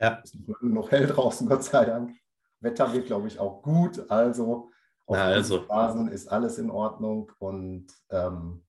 Ja. 0.00 0.20
Es 0.22 0.32
ist 0.32 0.46
noch 0.62 0.90
hell 0.92 1.08
draußen, 1.08 1.48
Gott 1.48 1.64
sei 1.64 1.84
Dank. 1.84 2.16
Wetter 2.60 2.92
wird, 2.92 3.06
glaube 3.06 3.26
ich, 3.26 3.38
auch 3.40 3.62
gut. 3.62 4.10
Also 4.10 4.70
auf 5.06 5.16
Na, 5.16 5.24
also. 5.24 5.62
Phasen 5.62 6.08
ist 6.08 6.28
alles 6.28 6.58
in 6.58 6.70
Ordnung. 6.70 7.32
Und 7.40 7.86
ähm, 8.10 8.62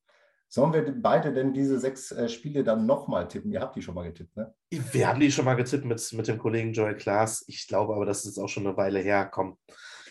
sollen 0.52 0.74
wir 0.74 1.02
beide 1.02 1.32
denn 1.32 1.54
diese 1.54 1.80
sechs 1.80 2.12
äh, 2.12 2.28
Spiele 2.28 2.66
dann 2.66 2.86
nochmal 2.86 3.26
tippen? 3.28 3.54
Ihr 3.54 3.62
habt 3.62 3.78
die 3.78 3.82
schon 3.82 3.96
mal 3.96 4.04
getippt, 4.04 4.36
ne? 4.36 4.54
Wir 4.70 5.08
haben 5.08 5.22
die 5.22 5.32
schon 5.32 5.46
mal 5.46 5.56
getippt 5.56 5.86
mit, 5.86 6.14
mit 6.14 6.28
dem 6.28 6.38
Kollegen 6.38 6.74
Joel 6.74 6.98
Klaas. 6.98 7.46
Ich 7.48 7.68
glaube 7.68 7.96
aber, 7.96 8.06
das 8.06 8.26
ist 8.26 8.38
auch 8.38 8.50
schon 8.50 8.68
eine 8.68 8.76
Weile 8.76 9.00
her. 9.00 9.30
Komm, 9.32 9.58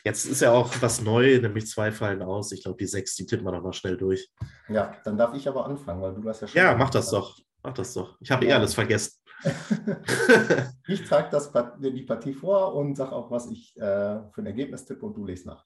jetzt 0.02 0.24
ist 0.24 0.40
ja 0.40 0.52
auch 0.52 0.72
was 0.80 1.02
neu, 1.02 1.38
nämlich 1.42 1.66
zwei 1.66 1.92
fallen 1.92 2.22
aus. 2.22 2.52
Ich 2.52 2.62
glaube, 2.62 2.78
die 2.78 2.86
sechs, 2.86 3.14
die 3.16 3.26
tippen 3.26 3.44
wir 3.44 3.52
noch 3.52 3.62
mal 3.62 3.74
schnell 3.74 3.98
durch. 3.98 4.30
Ja, 4.70 4.96
dann 5.04 5.18
darf 5.18 5.34
ich 5.34 5.46
aber 5.46 5.66
anfangen, 5.66 6.00
weil 6.00 6.14
du 6.14 6.22
das 6.22 6.40
ja 6.40 6.48
schon. 6.48 6.58
Ja, 6.58 6.74
mach 6.74 6.88
das 6.88 7.10
doch. 7.10 7.38
Mach 7.62 7.74
das 7.74 7.92
doch. 7.92 8.16
Ich 8.20 8.30
habe 8.30 8.46
ja. 8.46 8.52
eh 8.52 8.54
alles 8.54 8.72
vergessen. 8.72 9.18
ich 10.88 11.04
trage 11.04 11.78
die 11.80 12.02
Partie 12.02 12.32
vor 12.32 12.74
und 12.74 12.96
sage 12.96 13.12
auch, 13.12 13.30
was 13.30 13.50
ich 13.50 13.76
äh, 13.76 14.20
für 14.32 14.38
ein 14.38 14.46
Ergebnis 14.46 14.86
tippe 14.86 15.04
und 15.04 15.14
du 15.18 15.26
liest 15.26 15.44
nach. 15.44 15.62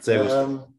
Sehr 0.00 0.22
gut. 0.22 0.32
Ähm, 0.32 0.77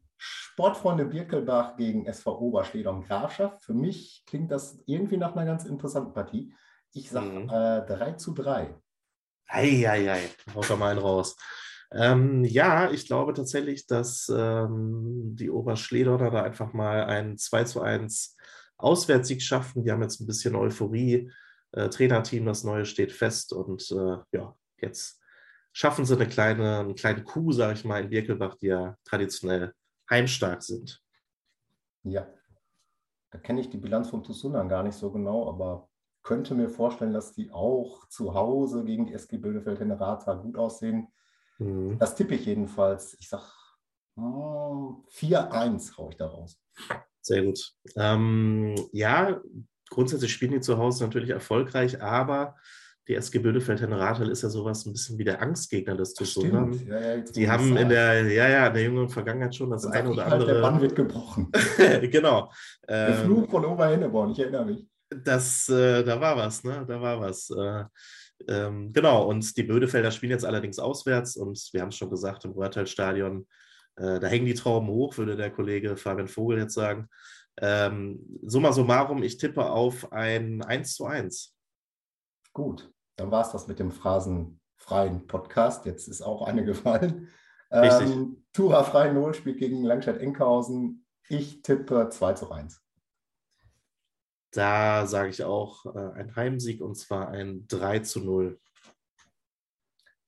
Sportfreunde 0.52 1.04
Birkelbach 1.04 1.76
gegen 1.76 2.06
SV 2.06 2.38
Oberschledern 2.38 3.02
Grafschaft. 3.02 3.62
Für 3.62 3.72
mich 3.72 4.24
klingt 4.26 4.50
das 4.50 4.82
irgendwie 4.86 5.16
nach 5.16 5.34
einer 5.34 5.46
ganz 5.46 5.64
interessanten 5.64 6.12
Partie. 6.12 6.52
Ich 6.92 7.08
sage 7.10 7.26
mhm. 7.26 7.48
äh, 7.48 7.86
3 7.86 8.12
zu 8.14 8.34
3. 8.34 8.74
Eieiei, 9.46 10.28
haut 10.54 10.68
da 10.68 10.76
mal 10.76 10.90
einen 10.90 11.00
raus. 11.00 11.36
Ähm, 11.92 12.44
ja, 12.44 12.90
ich 12.90 13.06
glaube 13.06 13.32
tatsächlich, 13.32 13.86
dass 13.86 14.30
ähm, 14.34 15.36
die 15.36 15.50
Oberschlederner 15.50 16.30
da 16.30 16.42
einfach 16.42 16.72
mal 16.72 17.04
ein 17.04 17.38
2 17.38 17.64
zu 17.64 17.80
1 17.80 18.36
Auswärtssieg 18.76 19.42
schaffen. 19.42 19.84
Die 19.84 19.92
haben 19.92 20.02
jetzt 20.02 20.20
ein 20.20 20.26
bisschen 20.26 20.56
Euphorie 20.56 21.30
äh, 21.72 21.88
Trainerteam, 21.88 22.44
das 22.44 22.64
neue 22.64 22.86
steht 22.86 23.12
fest 23.12 23.52
und 23.52 23.88
äh, 23.92 24.16
ja, 24.32 24.54
jetzt 24.78 25.20
schaffen 25.72 26.04
sie 26.04 26.16
eine 26.16 26.26
kleine, 26.26 26.80
einen 26.80 26.94
kleinen 26.96 27.24
Kuh, 27.24 27.52
sage 27.52 27.74
ich 27.74 27.84
mal, 27.84 28.02
in 28.02 28.10
Birkelbach, 28.10 28.56
die 28.56 28.66
ja 28.66 28.96
traditionell 29.04 29.72
heimstark 30.10 30.62
sind. 30.62 31.02
Ja, 32.02 32.26
da 33.30 33.38
kenne 33.38 33.60
ich 33.60 33.70
die 33.70 33.78
Bilanz 33.78 34.10
von 34.10 34.22
Tusunan 34.22 34.68
gar 34.68 34.82
nicht 34.82 34.96
so 34.96 35.10
genau, 35.10 35.48
aber 35.48 35.88
könnte 36.22 36.54
mir 36.54 36.68
vorstellen, 36.68 37.12
dass 37.12 37.32
die 37.32 37.50
auch 37.50 38.06
zu 38.08 38.34
Hause 38.34 38.84
gegen 38.84 39.06
die 39.06 39.14
SG 39.14 39.38
Bildefeld 39.38 39.80
Rata 39.80 40.34
gut 40.34 40.56
aussehen. 40.56 41.08
Mhm. 41.58 41.98
Das 41.98 42.14
tippe 42.14 42.34
ich 42.34 42.46
jedenfalls. 42.46 43.16
Ich 43.20 43.28
sage 43.28 43.44
oh, 44.16 45.04
4-1 45.12 45.96
haue 45.96 46.10
ich 46.10 46.16
da 46.16 46.26
raus. 46.26 46.60
Sehr 47.22 47.44
gut. 47.44 47.74
Ähm, 47.96 48.74
ja, 48.92 49.40
grundsätzlich 49.88 50.32
spielen 50.32 50.52
die 50.52 50.60
zu 50.60 50.78
Hause 50.78 51.04
natürlich 51.04 51.30
erfolgreich, 51.30 52.02
aber 52.02 52.56
die 53.10 53.16
SG 53.16 53.40
Bödefeld-Henne-Rathel 53.40 54.30
ist 54.30 54.42
ja 54.42 54.48
sowas 54.48 54.86
ein 54.86 54.92
bisschen 54.92 55.18
wie 55.18 55.24
der 55.24 55.42
Angstgegner 55.42 55.96
des 55.96 56.14
TuS. 56.14 56.30
Stimmt. 56.30 56.86
Ja, 56.86 57.00
ja, 57.00 57.16
die 57.18 57.50
haben 57.50 57.76
in 57.76 57.88
der, 57.88 58.22
ja, 58.30 58.48
ja, 58.48 58.68
in 58.68 58.74
der 58.74 58.82
jüngeren 58.84 59.08
Vergangenheit 59.08 59.52
schon 59.52 59.70
das 59.70 59.84
eine 59.84 60.10
oder 60.10 60.26
andere. 60.26 60.46
Halt, 60.46 60.56
der 60.56 60.62
Bann 60.62 60.80
wird 60.80 60.94
gebrochen. 60.94 61.50
genau. 62.02 62.52
Der 62.88 63.08
ähm, 63.08 63.24
Flug 63.24 63.50
von 63.50 63.64
Oberhenneborn, 63.64 64.30
ich 64.30 64.38
erinnere 64.38 64.64
mich. 64.64 64.86
Das, 65.08 65.68
äh, 65.68 66.04
da 66.04 66.20
war 66.20 66.36
was, 66.36 66.62
ne? 66.62 66.84
Da 66.86 67.00
war 67.00 67.20
was. 67.20 67.50
Äh, 67.50 67.84
ähm, 68.46 68.92
genau, 68.92 69.26
und 69.26 69.56
die 69.56 69.64
Bödefelder 69.64 70.12
spielen 70.12 70.30
jetzt 70.30 70.44
allerdings 70.44 70.78
auswärts 70.78 71.36
und 71.36 71.58
wir 71.72 71.82
haben 71.82 71.88
es 71.88 71.96
schon 71.96 72.10
gesagt, 72.10 72.44
im 72.44 72.52
Ruhrtal-Stadion, 72.52 73.44
äh, 73.96 74.20
da 74.20 74.26
hängen 74.28 74.46
die 74.46 74.54
Trauben 74.54 74.86
hoch, 74.86 75.18
würde 75.18 75.36
der 75.36 75.50
Kollege 75.50 75.96
Fabian 75.96 76.28
Vogel 76.28 76.58
jetzt 76.58 76.74
sagen. 76.74 77.08
Ähm, 77.60 78.20
summa 78.42 78.72
summarum, 78.72 79.24
ich 79.24 79.36
tippe 79.36 79.68
auf 79.68 80.12
ein 80.12 80.62
1 80.62 80.94
zu 80.94 81.06
1. 81.06 81.56
Gut, 82.52 82.88
dann 83.20 83.30
war 83.30 83.42
es 83.44 83.52
das 83.52 83.68
mit 83.68 83.78
dem 83.78 83.90
phrasenfreien 83.90 85.26
Podcast. 85.26 85.84
Jetzt 85.84 86.08
ist 86.08 86.22
auch 86.22 86.46
eine 86.46 86.64
gefallen. 86.64 87.28
Richtig. 87.70 88.10
Ähm, 88.10 88.44
Tura 88.54 88.82
Frei 88.82 89.12
Null 89.12 89.34
spielt 89.34 89.58
gegen 89.58 89.84
Langstadt-Enkhausen. 89.84 91.04
Ich 91.28 91.60
tippe 91.62 92.08
2 92.08 92.32
zu 92.32 92.50
1. 92.50 92.82
Da 94.52 95.06
sage 95.06 95.28
ich 95.28 95.44
auch 95.44 95.84
äh, 95.94 96.12
ein 96.14 96.34
Heimsieg 96.34 96.80
und 96.80 96.96
zwar 96.96 97.28
ein 97.28 97.66
3 97.68 97.98
zu 98.00 98.20
0. 98.20 98.58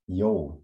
Jo, 0.07 0.63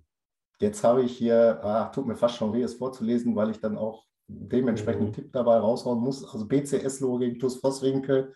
jetzt 0.61 0.85
habe 0.85 1.03
ich 1.03 1.17
hier, 1.17 1.65
ah, 1.65 1.87
tut 1.87 2.07
mir 2.07 2.17
fast 2.17 2.37
schon 2.37 2.53
weh, 2.53 2.63
es 2.63 2.75
vorzulesen, 2.75 3.35
weil 3.35 3.51
ich 3.51 3.61
dann 3.61 3.79
auch 3.79 4.05
dementsprechend 4.27 5.01
einen 5.01 5.11
mhm. 5.11 5.15
Tipp 5.15 5.33
dabei 5.33 5.57
raushauen 5.57 5.99
muss. 5.99 6.23
Also 6.23 6.47
BCS-Logo 6.47 7.21
gegen 7.21 7.39
TuS 7.39 7.57
Vosswinkel. 7.57 8.35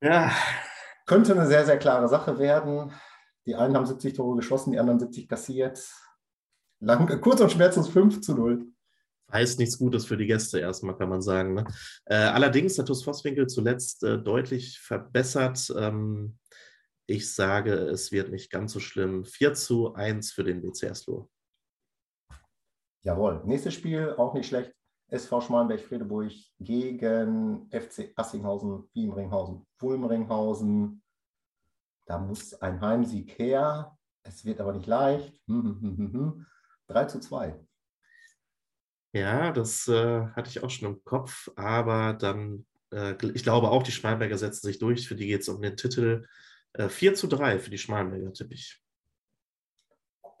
Ja. 0.00 0.32
Könnte 1.12 1.32
eine 1.32 1.46
sehr, 1.46 1.66
sehr 1.66 1.76
klare 1.76 2.08
Sache 2.08 2.38
werden. 2.38 2.90
Die 3.44 3.54
einen 3.54 3.76
haben 3.76 3.84
70 3.84 4.14
Tore 4.14 4.36
geschossen, 4.36 4.72
die 4.72 4.78
anderen 4.78 4.98
70 4.98 5.28
kassiert. 5.28 5.86
Lang, 6.80 7.20
kurz 7.20 7.38
und 7.42 7.52
schmerzlos 7.52 7.90
5 7.90 8.22
zu 8.22 8.34
0 8.34 8.66
heißt 9.30 9.58
nichts 9.58 9.76
Gutes 9.76 10.06
für 10.06 10.16
die 10.16 10.24
Gäste 10.24 10.58
erstmal, 10.58 10.96
kann 10.96 11.10
man 11.10 11.20
sagen. 11.20 11.52
Ne? 11.52 11.64
Äh, 12.06 12.14
allerdings 12.14 12.78
hat 12.78 12.86
TuS 12.86 13.04
Vosswinkel 13.04 13.46
zuletzt 13.46 14.02
äh, 14.04 14.18
deutlich 14.18 14.78
verbessert. 14.78 15.70
Ähm, 15.76 16.38
ich 17.06 17.30
sage, 17.34 17.74
es 17.74 18.10
wird 18.10 18.30
nicht 18.30 18.50
ganz 18.50 18.72
so 18.72 18.80
schlimm. 18.80 19.26
4 19.26 19.52
zu 19.52 19.92
1 19.92 20.32
für 20.32 20.44
den 20.44 20.62
BCS 20.62 21.06
Lohr. 21.08 21.28
Jawohl. 23.02 23.42
Nächstes 23.44 23.74
Spiel 23.74 24.14
auch 24.16 24.32
nicht 24.32 24.48
schlecht. 24.48 24.72
SV 25.08 25.42
Schmalenberg-Fredeburg 25.42 26.32
gegen 26.58 27.68
FC 27.70 28.12
Assinghausen, 28.16 28.88
Wiemringhausen, 28.94 29.66
Wulmringhausen. 29.78 31.01
Da 32.06 32.18
muss 32.18 32.54
ein 32.54 32.80
Heimsieg 32.80 33.38
her. 33.38 33.96
Es 34.22 34.44
wird 34.44 34.60
aber 34.60 34.72
nicht 34.72 34.86
leicht. 34.86 35.32
3 36.88 37.04
zu 37.06 37.20
2. 37.20 37.58
Ja, 39.14 39.52
das 39.52 39.88
äh, 39.88 40.26
hatte 40.28 40.48
ich 40.48 40.62
auch 40.62 40.70
schon 40.70 40.88
im 40.88 41.04
Kopf, 41.04 41.50
aber 41.54 42.14
dann, 42.14 42.66
äh, 42.92 43.14
ich 43.34 43.42
glaube 43.42 43.70
auch, 43.70 43.82
die 43.82 43.92
Schmalberger 43.92 44.38
setzen 44.38 44.66
sich 44.66 44.78
durch. 44.78 45.06
Für 45.06 45.14
die 45.14 45.26
geht 45.26 45.42
es 45.42 45.48
um 45.48 45.60
den 45.60 45.76
Titel. 45.76 46.26
Äh, 46.72 46.88
4 46.88 47.14
zu 47.14 47.26
3 47.26 47.58
für 47.58 47.70
die 47.70 47.78
Schmalberger, 47.78 48.32
tippe 48.32 48.54
ich. 48.54 48.81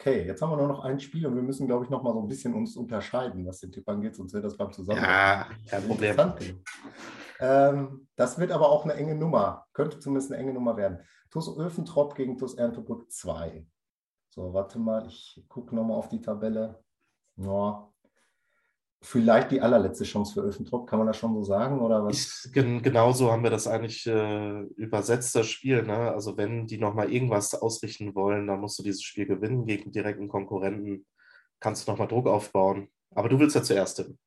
Okay, 0.02 0.26
jetzt 0.26 0.42
haben 0.42 0.50
wir 0.50 0.56
nur 0.56 0.66
noch 0.66 0.82
ein 0.82 0.98
Spiel 0.98 1.24
und 1.28 1.36
wir 1.36 1.44
müssen, 1.44 1.68
glaube 1.68 1.84
ich, 1.84 1.90
noch 1.90 2.02
mal 2.02 2.12
so 2.12 2.20
ein 2.20 2.26
bisschen 2.26 2.54
uns 2.54 2.74
unterscheiden, 2.74 3.46
was 3.46 3.60
den 3.60 3.70
Tipp 3.70 3.88
angeht, 3.88 4.16
sonst 4.16 4.32
wird 4.32 4.44
das 4.44 4.56
beim 4.56 4.72
Zusammenhang. 4.72 5.08
Ja, 5.08 5.48
kein 5.70 5.86
Problem. 5.86 6.16
Ähm, 7.38 8.08
das 8.16 8.36
wird 8.36 8.50
aber 8.50 8.68
auch 8.68 8.82
eine 8.82 8.94
enge 8.94 9.14
Nummer, 9.14 9.64
könnte 9.72 10.00
zumindest 10.00 10.32
eine 10.32 10.40
enge 10.40 10.54
Nummer 10.54 10.76
werden. 10.76 10.98
TuS 11.30 11.56
Öfentrop 11.56 12.16
gegen 12.16 12.36
TuS 12.36 12.54
Erntebrück 12.54 13.12
2. 13.12 13.64
So, 14.30 14.52
warte 14.52 14.80
mal, 14.80 15.06
ich 15.06 15.40
gucke 15.46 15.72
nochmal 15.72 15.98
auf 15.98 16.08
die 16.08 16.20
Tabelle. 16.20 16.82
Ja, 17.36 17.91
vielleicht 19.02 19.50
die 19.50 19.60
allerletzte 19.60 20.04
Chance 20.04 20.34
für 20.34 20.40
Öfentrop, 20.40 20.88
kann 20.88 20.98
man 20.98 21.08
das 21.08 21.16
schon 21.16 21.34
so 21.34 21.42
sagen? 21.42 21.80
Oder 21.80 22.04
was? 22.04 22.44
Ich, 22.46 22.52
gen 22.52 22.82
genauso 22.82 23.30
haben 23.30 23.42
wir 23.42 23.50
das 23.50 23.66
eigentlich 23.66 24.06
äh, 24.06 24.60
übersetzt, 24.76 25.34
das 25.34 25.48
Spiel. 25.48 25.82
Ne? 25.82 26.12
Also 26.12 26.36
wenn 26.36 26.66
die 26.66 26.78
nochmal 26.78 27.12
irgendwas 27.12 27.54
ausrichten 27.54 28.14
wollen, 28.14 28.46
dann 28.46 28.60
musst 28.60 28.78
du 28.78 28.82
dieses 28.82 29.02
Spiel 29.02 29.26
gewinnen 29.26 29.66
gegen 29.66 29.90
direkten 29.90 30.28
Konkurrenten, 30.28 31.04
kannst 31.60 31.86
du 31.86 31.90
nochmal 31.90 32.08
Druck 32.08 32.28
aufbauen. 32.28 32.88
Aber 33.14 33.28
du 33.28 33.38
willst 33.38 33.56
ja 33.56 33.62
zuerst 33.62 33.96
tippen. 33.96 34.18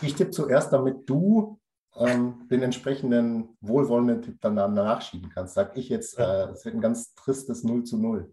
Ich 0.00 0.14
tippe 0.14 0.30
zuerst, 0.30 0.72
damit 0.72 1.08
du 1.08 1.58
ähm, 1.96 2.46
den 2.50 2.62
entsprechenden 2.62 3.56
wohlwollenden 3.60 4.22
Tipp 4.22 4.38
dann 4.40 4.54
nachschieben 4.54 5.30
kannst. 5.30 5.54
Sag 5.54 5.76
ich 5.76 5.88
jetzt, 5.88 6.18
äh, 6.18 6.50
es 6.50 6.64
wird 6.64 6.76
ein 6.76 6.80
ganz 6.80 7.14
tristes 7.14 7.64
0 7.64 7.84
zu 7.84 7.98
0 7.98 8.32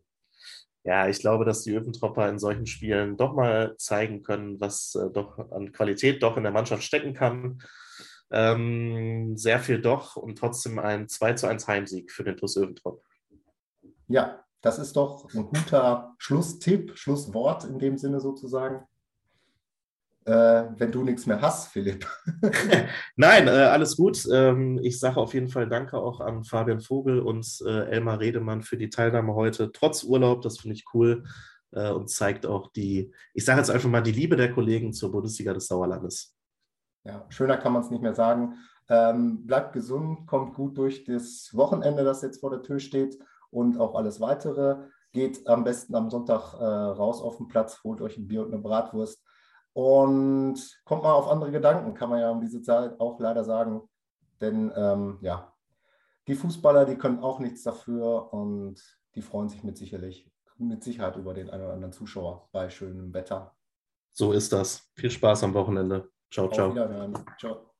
ja, 0.84 1.08
ich 1.08 1.20
glaube, 1.20 1.46
dass 1.46 1.64
die 1.64 1.76
Öfentropper 1.76 2.28
in 2.30 2.40
solchen 2.40 2.66
Spielen 2.66 3.16
doch 3.18 3.34
mal 3.34 3.76
zeigen 3.78 4.24
können, 4.24 4.60
was 4.60 4.96
äh, 4.96 5.12
doch 5.12 5.38
an 5.52 5.72
Qualität 5.72 6.24
doch 6.24 6.38
in 6.38 6.44
der 6.44 6.52
Mannschaft 6.52 6.84
stecken 6.84 7.14
kann. 7.14 7.60
Ähm, 8.32 9.38
sehr 9.38 9.60
viel 9.60 9.82
doch 9.82 10.16
und 10.16 10.38
trotzdem 10.38 10.80
ein 10.80 11.08
2 11.08 11.34
zu 11.34 11.48
1 11.48 11.68
Heimsieg 11.68 12.12
für 12.12 12.24
den 12.24 12.38
TuS 12.38 12.58
Öventrop. 12.58 13.04
Ja, 14.08 14.44
das 14.62 14.80
ist 14.80 14.96
doch 14.96 15.28
ein 15.34 15.46
guter 15.46 16.16
Schlusstipp, 16.18 16.98
Schlusswort 16.98 17.66
in 17.66 17.78
dem 17.78 17.98
Sinne 17.98 18.20
sozusagen 18.20 18.84
äh, 20.26 20.66
wenn 20.78 20.92
du 20.92 21.04
nichts 21.04 21.26
mehr 21.26 21.42
hast, 21.42 21.70
Philipp. 21.70 22.08
Nein, 23.16 23.48
äh, 23.48 23.52
alles 23.52 23.98
gut. 23.98 24.24
Ähm, 24.32 24.80
ich 24.84 25.00
sage 25.00 25.18
auf 25.18 25.34
jeden 25.34 25.50
Fall 25.50 25.68
Danke 25.68 25.98
auch 25.98 26.20
an 26.20 26.44
Fabian 26.44 26.80
Vogel 26.80 27.20
und 27.20 27.48
äh, 27.66 27.90
Elmar 27.90 28.20
Redemann 28.20 28.62
für 28.62 28.78
die 28.78 28.90
Teilnahme 28.90 29.34
heute, 29.34 29.72
trotz 29.72 30.04
Urlaub. 30.04 30.42
Das 30.42 30.60
finde 30.60 30.76
ich 30.76 30.86
cool 30.94 31.24
äh, 31.72 31.90
und 31.90 32.10
zeigt 32.10 32.46
auch 32.46 32.72
die, 32.72 33.12
ich 33.34 33.46
sage 33.46 33.60
jetzt 33.60 33.72
einfach 33.72 33.90
mal, 33.90 34.02
die 34.02 34.12
Liebe 34.12 34.36
der 34.36 34.54
Kollegen 34.54 34.94
zur 34.94 35.12
Bundesliga 35.12 35.54
des 35.54 35.68
Sauerlandes. 35.68 36.36
Ja, 37.04 37.26
schöner 37.30 37.58
kann 37.58 37.74
man 37.74 37.82
es 37.82 37.90
nicht 37.90 38.04
mehr 38.04 38.14
sagen. 38.14 38.58
Ähm, 38.90 39.48
bleibt 39.48 39.74
gesund, 39.74 40.28
kommt 40.28 40.54
gut 40.54 40.78
durch 40.78 41.04
das 41.04 41.50
Wochenende, 41.54 42.04
das 42.04 42.22
jetzt 42.22 42.42
vor 42.42 42.52
der 42.52 42.62
Tür 42.62 42.80
steht 42.80 43.18
und 43.50 43.80
auch 43.80 43.96
alles 43.96 44.20
weitere. 44.20 44.84
Geht 45.14 45.48
am 45.48 45.64
besten 45.64 45.96
am 45.96 46.10
Sonntag 46.12 46.54
äh, 46.54 46.64
raus 46.64 47.22
auf 47.22 47.38
den 47.38 47.48
Platz, 47.48 47.82
holt 47.84 48.02
euch 48.02 48.18
ein 48.18 48.28
Bier 48.28 48.44
und 48.44 48.54
eine 48.54 48.62
Bratwurst 48.62 49.24
und 49.74 50.82
kommt 50.86 51.04
mal 51.04 51.14
auf 51.14 51.28
andere 51.30 51.52
Gedanken, 51.52 51.94
kann 51.94 52.10
man 52.10 52.20
ja 52.20 52.30
um 52.30 52.42
diese 52.42 52.62
Zeit 52.62 53.00
auch 53.00 53.20
leider 53.20 53.44
sagen. 53.44 53.82
Denn 54.40 54.72
ähm, 54.76 55.20
ja, 55.22 55.54
die 56.28 56.36
Fußballer, 56.36 56.86
die 56.86 56.96
können 56.96 57.20
auch 57.20 57.40
nichts 57.40 57.64
dafür 57.64 58.34
und 58.34 58.82
die 59.16 59.22
freuen 59.22 59.50
sich 59.50 59.64
mit, 59.64 59.78
sicherlich, 59.78 60.30
mit 60.58 60.84
Sicherheit 60.84 61.16
über 61.16 61.34
den 61.34 61.50
einen 61.50 61.64
oder 61.64 61.74
anderen 61.74 61.94
Zuschauer 61.94 62.50
bei 62.52 62.70
schönem 62.70 63.14
Wetter. 63.14 63.56
So 64.12 64.34
ist 64.34 64.52
das. 64.52 64.90
Viel 64.96 65.12
Spaß 65.12 65.44
am 65.44 65.54
Wochenende. 65.54 66.10
Ciao, 66.30 66.50
ciao. 66.50 66.74
Ciao. 67.38 67.71